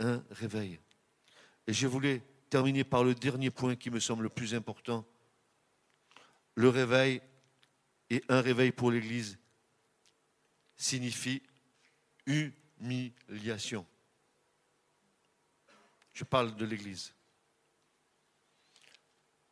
[0.00, 0.80] un réveil.
[1.66, 5.04] Et je voulais terminer par le dernier point qui me semble le plus important.
[6.54, 7.20] Le réveil
[8.08, 9.38] et un réveil pour l'Église
[10.74, 11.42] signifie
[12.24, 13.86] humiliation.
[16.14, 17.13] Je parle de l'Église.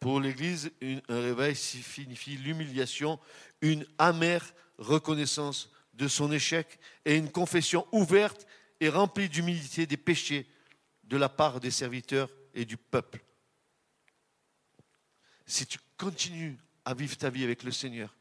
[0.02, 3.20] Pour l'Église, un réveil signifie l'humiliation,
[3.60, 8.44] une amère reconnaissance de son échec et une confession ouverte
[8.80, 10.48] et remplie d'humilité des péchés
[11.04, 13.22] de la part des serviteurs et du peuple.
[15.46, 18.12] Si tu continues à vivre ta vie avec le Seigneur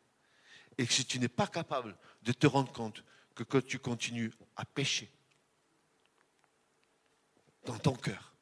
[0.78, 3.04] et que tu n'es pas capable de te rendre compte
[3.34, 5.10] que quand tu continues à pécher
[7.66, 8.36] dans ton cœur,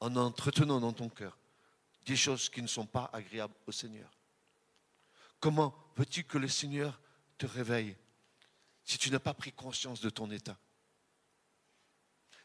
[0.00, 1.36] en entretenant dans ton cœur
[2.06, 4.10] des choses qui ne sont pas agréables au Seigneur,
[5.38, 7.00] comment veux-tu que le Seigneur
[7.38, 7.96] te réveille
[8.84, 10.58] si tu n'as pas pris conscience de ton état?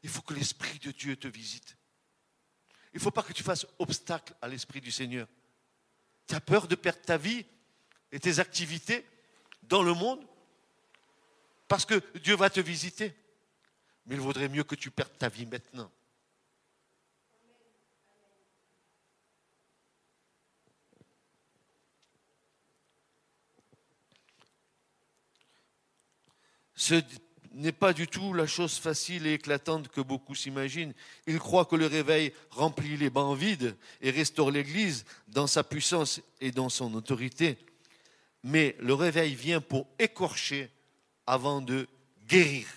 [0.03, 1.77] Il faut que l'Esprit de Dieu te visite.
[2.93, 5.27] Il ne faut pas que tu fasses obstacle à l'Esprit du Seigneur.
[6.27, 7.45] Tu as peur de perdre ta vie
[8.11, 9.05] et tes activités
[9.63, 10.25] dans le monde
[11.67, 13.13] parce que Dieu va te visiter.
[14.05, 15.91] Mais il vaudrait mieux que tu perdes ta vie maintenant.
[26.85, 27.01] Ce
[27.53, 30.93] n'est pas du tout la chose facile et éclatante que beaucoup s'imaginent.
[31.25, 36.21] Ils croient que le réveil remplit les bancs vides et restaure l'Église dans sa puissance
[36.41, 37.57] et dans son autorité.
[38.43, 40.69] Mais le réveil vient pour écorcher
[41.25, 41.87] avant de
[42.27, 42.67] guérir.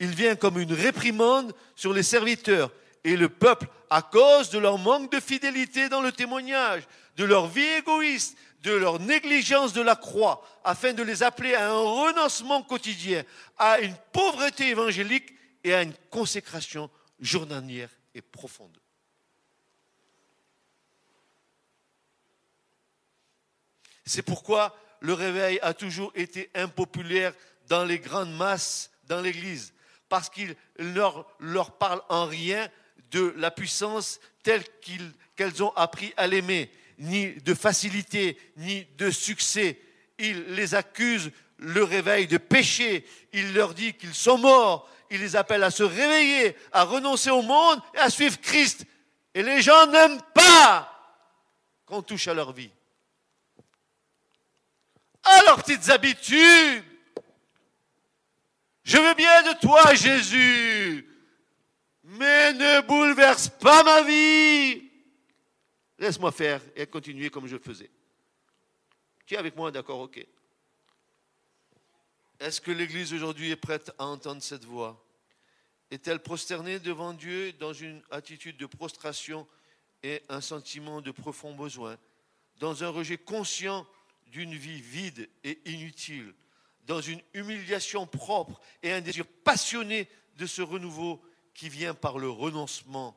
[0.00, 2.72] Il vient comme une réprimande sur les serviteurs
[3.04, 6.82] et le peuple à cause de leur manque de fidélité dans le témoignage,
[7.16, 11.70] de leur vie égoïste, de leur négligence de la croix, afin de les appeler à
[11.70, 13.24] un renoncement quotidien,
[13.58, 15.32] à une pauvreté évangélique
[15.62, 16.90] et à une consécration
[17.20, 18.78] journalière et profonde.
[24.04, 27.34] C'est pourquoi le réveil a toujours été impopulaire
[27.68, 29.74] dans les grandes masses dans l'Église,
[30.08, 32.68] parce qu'il ne leur, leur, parle en rien
[33.10, 34.64] de la puissance telle
[35.34, 39.80] qu'elles ont appris à l'aimer ni de facilité, ni de succès.
[40.18, 43.06] Il les accuse le réveil de péché.
[43.32, 44.88] Il leur dit qu'ils sont morts.
[45.10, 48.84] Il les appelle à se réveiller, à renoncer au monde et à suivre Christ.
[49.34, 50.92] Et les gens n'aiment pas
[51.84, 52.70] qu'on touche à leur vie.
[55.22, 56.84] À leurs petites habitudes.
[58.82, 61.08] Je veux bien de toi, Jésus,
[62.04, 64.85] mais ne bouleverse pas ma vie.
[65.98, 67.90] Laisse-moi faire et continuer comme je faisais.
[69.24, 70.24] Tu es avec moi, d'accord, ok.
[72.38, 75.02] Est-ce que l'Église aujourd'hui est prête à entendre cette voix?
[75.90, 79.46] Est-elle prosternée devant Dieu dans une attitude de prostration
[80.02, 81.96] et un sentiment de profond besoin,
[82.58, 83.86] dans un rejet conscient
[84.26, 86.34] d'une vie vide et inutile,
[86.84, 91.22] dans une humiliation propre et un désir passionné de ce renouveau
[91.54, 93.16] qui vient par le renoncement?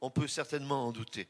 [0.00, 1.28] On peut certainement en douter.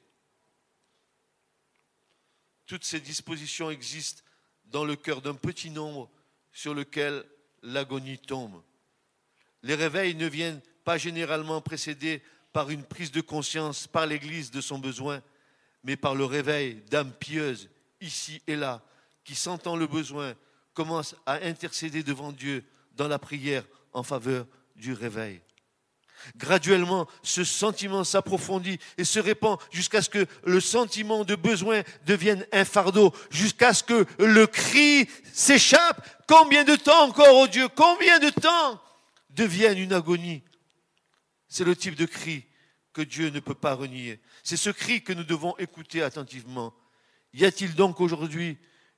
[2.66, 4.22] Toutes ces dispositions existent
[4.66, 6.10] dans le cœur d'un petit nombre
[6.52, 7.24] sur lequel
[7.62, 8.62] l'agonie tombe.
[9.62, 14.60] Les réveils ne viennent pas généralement précédés par une prise de conscience par l'Église de
[14.60, 15.22] son besoin,
[15.82, 17.68] mais par le réveil d'âmes pieuses,
[18.00, 18.82] ici et là,
[19.24, 20.34] qui, sentant le besoin,
[20.72, 24.46] commencent à intercéder devant Dieu dans la prière en faveur
[24.76, 25.40] du réveil.
[26.37, 32.47] Graduellement, ce sentiment s'approfondit et se répand jusqu'à ce que le sentiment de besoin devienne
[32.53, 36.07] un fardeau, jusqu'à ce que le cri s'échappe.
[36.27, 38.81] Combien de temps encore, oh Dieu, combien de temps
[39.31, 40.43] devienne une agonie?
[41.49, 42.45] C'est le type de cri
[42.93, 44.20] que Dieu ne peut pas renier.
[44.43, 46.75] C'est ce cri que nous devons écouter attentivement.
[47.33, 48.57] Y a-t-il donc aujourd'hui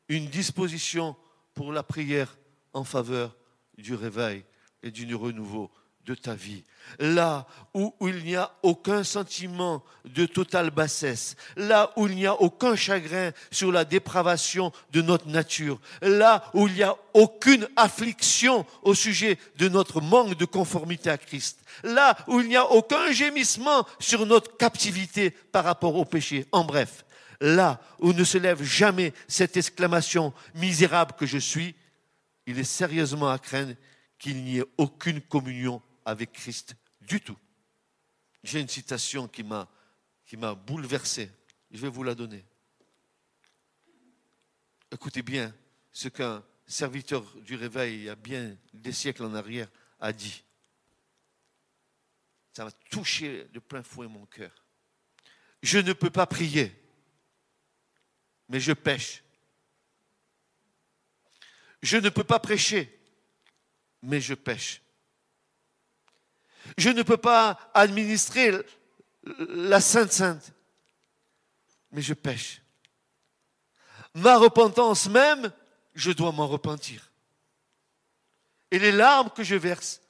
[0.08, 1.16] une disposition
[1.54, 2.36] pour la prière
[2.72, 3.36] en faveur
[3.78, 4.44] du réveil
[4.82, 5.70] et du renouveau
[6.06, 6.62] de ta vie.
[7.00, 12.40] Là où, il n'y a aucun sentiment de totale bassesse, là où il n'y a
[12.40, 18.64] aucun chagrin sur la dépravation de notre nature, là où il n'y a aucune affliction
[18.82, 23.10] au sujet de notre manque de conformité à Christ, là où il n'y a aucun
[23.10, 26.46] gémissement sur notre captivité par rapport au péché.
[26.52, 27.04] En bref,
[27.40, 31.74] là où ne se lève jamais cette exclamation misérable que je suis,
[32.46, 33.74] il est sérieusement à craindre
[34.18, 37.36] qu'il n'y ait aucune communion avec Christ du tout.
[38.42, 39.68] J'ai une citation qui m'a,
[40.24, 41.30] qui bouleversé.
[41.70, 42.46] Je vais vous la donner.
[44.90, 45.54] Écoutez bien
[45.92, 50.44] ce qu'un serviteur du réveil, il y a bien des siècles en arrière, a dit.
[52.52, 54.64] Ça m'a touché de plein fouet mon cœur.
[55.62, 56.72] Je ne peux pas prier,
[58.48, 59.24] mais je pêche.
[61.82, 62.96] Je ne peux pas prêcher,
[64.02, 64.80] mais je pêche.
[66.76, 68.52] Je ne peux pas administrer
[69.24, 70.52] la Sainte Sainte,
[71.92, 72.62] mais je pêche.
[74.14, 75.52] ma repentance même,
[75.94, 77.10] je dois m'en repentir.
[78.70, 80.00] Et les larmes que je verse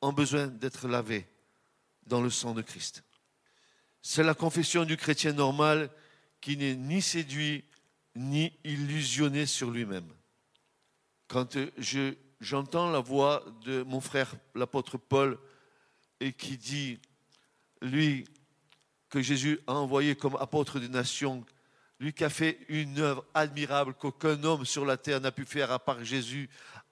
[0.00, 1.26] ont besoin d'être lavées
[2.06, 3.02] dans le sang de Christ.
[4.02, 5.90] C'est la confession du chrétien normal
[6.40, 7.64] qui n'est ni séduit
[8.16, 10.08] ni illusionné sur lui-même.
[11.28, 15.38] Quand je, j'entends la voix de mon frère, l'apôtre Paul,
[16.20, 16.98] et qui dit,
[17.82, 18.24] lui,
[19.08, 21.44] que Jésus a envoyé comme apôtre des nations,
[21.98, 25.70] lui qui a fait une œuvre admirable qu'aucun homme sur la terre n'a pu faire
[25.70, 26.48] à part Jésus,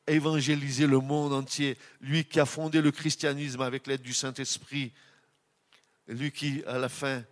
[0.07, 4.93] évangéliser le monde entier, lui qui a fondé le christianisme avec l'aide du Saint-Esprit,
[6.07, 7.25] lui qui, à la fin,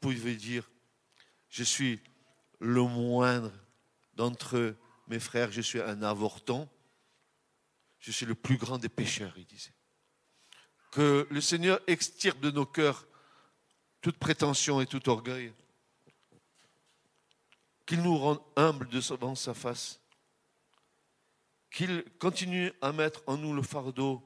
[0.00, 0.68] pouvait dire,
[1.48, 2.00] je suis
[2.60, 3.52] le moindre
[4.14, 4.74] d'entre
[5.08, 6.68] mes frères, je suis un avorton,
[8.00, 9.73] je suis le plus grand des pécheurs, il disait.
[10.94, 13.04] Que le Seigneur extirpe de nos cœurs
[14.00, 15.52] toute prétention et tout orgueil,
[17.84, 19.98] qu'il nous rende humbles devant sa face,
[21.72, 24.22] qu'il continue à mettre en nous le fardeau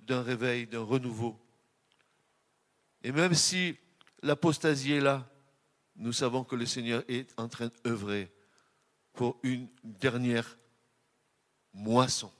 [0.00, 1.40] d'un réveil, d'un renouveau.
[3.02, 3.78] Et même si
[4.22, 5.26] l'apostasie est là,
[5.96, 8.30] nous savons que le Seigneur est en train d'œuvrer
[9.14, 10.58] pour une dernière
[11.72, 12.30] moisson.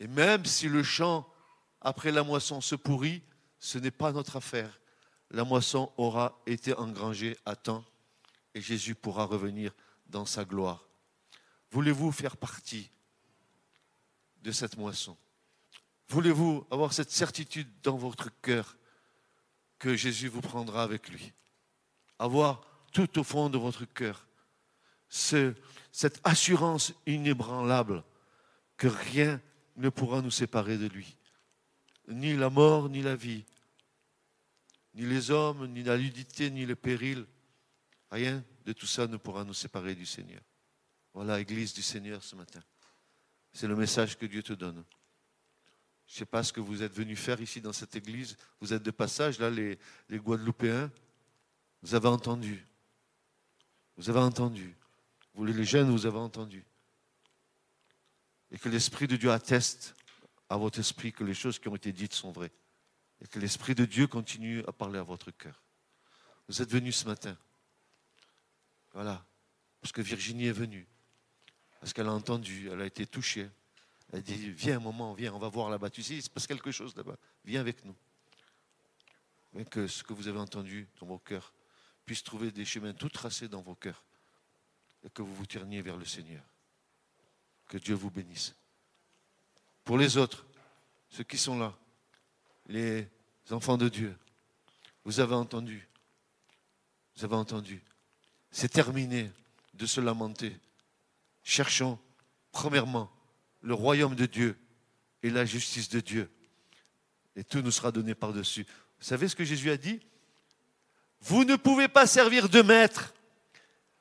[0.00, 1.32] Et même si le champ,
[1.80, 3.22] après la moisson, se pourrit,
[3.58, 4.80] ce n'est pas notre affaire.
[5.30, 7.84] La moisson aura été engrangée à temps
[8.54, 9.74] et Jésus pourra revenir
[10.06, 10.86] dans sa gloire.
[11.70, 12.90] Voulez-vous faire partie
[14.42, 15.16] de cette moisson?
[16.08, 18.76] Voulez-vous avoir cette certitude dans votre cœur
[19.78, 21.32] que Jésus vous prendra avec lui?
[22.18, 22.62] Avoir
[22.92, 24.26] tout au fond de votre cœur
[25.08, 28.02] cette assurance inébranlable
[28.76, 29.40] que rien
[29.76, 31.16] ne pourra nous séparer de lui.
[32.08, 33.44] Ni la mort, ni la vie,
[34.94, 37.26] ni les hommes, ni la nudité, ni le péril.
[38.10, 40.40] Rien de tout ça ne pourra nous séparer du Seigneur.
[41.12, 42.60] Voilà, Église du Seigneur ce matin.
[43.52, 44.84] C'est le message que Dieu te donne.
[46.06, 48.36] Je ne sais pas ce que vous êtes venu faire ici dans cette église.
[48.60, 49.78] Vous êtes de passage, là, les,
[50.08, 50.90] les Guadeloupéens.
[51.82, 52.64] Vous avez entendu.
[53.96, 54.76] Vous avez entendu.
[55.34, 56.64] Vous, les jeunes, vous avez entendu
[58.50, 59.94] et que l'Esprit de Dieu atteste
[60.48, 62.52] à votre esprit que les choses qui ont été dites sont vraies.
[63.20, 65.62] Et que l'Esprit de Dieu continue à parler à votre cœur.
[66.48, 67.36] Vous êtes venus ce matin.
[68.92, 69.24] Voilà.
[69.80, 70.86] Parce que Virginie est venue.
[71.80, 73.48] Parce qu'elle a entendu, elle a été touchée.
[74.12, 75.90] Elle dit, viens un moment, viens, on va voir là-bas.
[75.90, 77.16] Tu sais, il se passe quelque chose là-bas.
[77.44, 77.96] Viens avec nous.
[79.58, 81.52] Et que ce que vous avez entendu dans vos cœurs
[82.04, 84.04] puisse trouver des chemins tout tracés dans vos cœurs.
[85.02, 86.42] Et que vous vous tourniez vers le Seigneur.
[87.66, 88.54] Que Dieu vous bénisse.
[89.86, 90.44] Pour les autres,
[91.08, 91.72] ceux qui sont là,
[92.66, 93.06] les
[93.50, 94.14] enfants de Dieu,
[95.04, 95.88] vous avez entendu.
[97.16, 97.80] Vous avez entendu.
[98.50, 99.30] C'est terminé
[99.74, 100.56] de se lamenter.
[101.44, 102.00] Cherchons,
[102.50, 103.08] premièrement,
[103.62, 104.58] le royaume de Dieu
[105.22, 106.28] et la justice de Dieu.
[107.36, 108.66] Et tout nous sera donné par-dessus.
[108.98, 110.00] Vous savez ce que Jésus a dit?
[111.20, 113.14] Vous ne pouvez pas servir deux maîtres.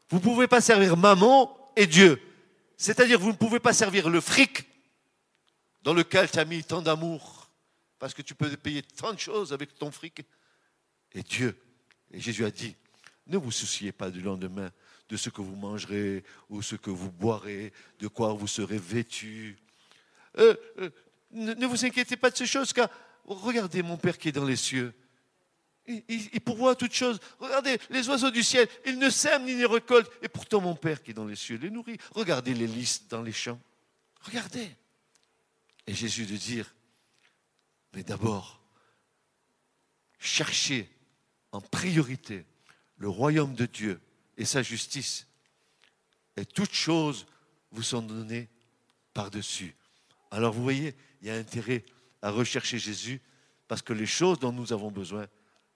[0.09, 2.19] Vous ne pouvez pas servir maman et Dieu.
[2.75, 4.65] C'est-à-dire, vous ne pouvez pas servir le fric
[5.85, 7.47] dans lequel tu as mis tant d'amour,
[7.99, 10.23] parce que tu peux payer tant de choses avec ton fric,
[11.13, 11.55] et Dieu.
[12.11, 12.75] Et Jésus a dit,
[13.27, 14.71] ne vous souciez pas du lendemain,
[15.07, 19.57] de ce que vous mangerez ou ce que vous boirez, de quoi vous serez vêtus.
[20.39, 20.89] Euh, euh,
[21.31, 22.89] ne vous inquiétez pas de ces choses, car
[23.23, 24.91] regardez mon Père qui est dans les cieux.
[25.87, 27.19] Il, pourvoit toutes choses.
[27.37, 30.11] Regardez les oiseaux du ciel, ils ne sèment ni ne récoltent.
[30.23, 31.99] Et pourtant, mon Père qui est dans les cieux les nourrit.
[32.15, 33.59] Regardez les lys dans les champs.
[34.21, 34.75] Regardez.
[35.87, 36.73] Et Jésus de dire,
[37.93, 38.61] mais d'abord,
[40.19, 40.89] cherchez
[41.51, 42.45] en priorité
[42.97, 44.01] le royaume de Dieu
[44.37, 45.27] et sa justice.
[46.37, 47.25] Et toutes choses
[47.71, 48.49] vous sont données
[49.13, 49.75] par-dessus.
[50.31, 51.85] Alors vous voyez, il y a intérêt
[52.21, 53.21] à rechercher Jésus
[53.67, 55.27] parce que les choses dont nous avons besoin,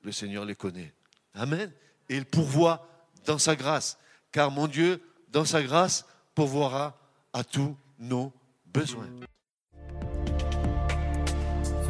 [0.01, 0.93] le Seigneur les connaît.
[1.33, 1.71] Amen.
[2.09, 2.87] Et il pourvoit
[3.25, 3.97] dans sa grâce.
[4.31, 6.05] Car mon Dieu, dans sa grâce,
[6.35, 6.99] pourvoira
[7.33, 8.33] à tous nos
[8.65, 9.09] besoins.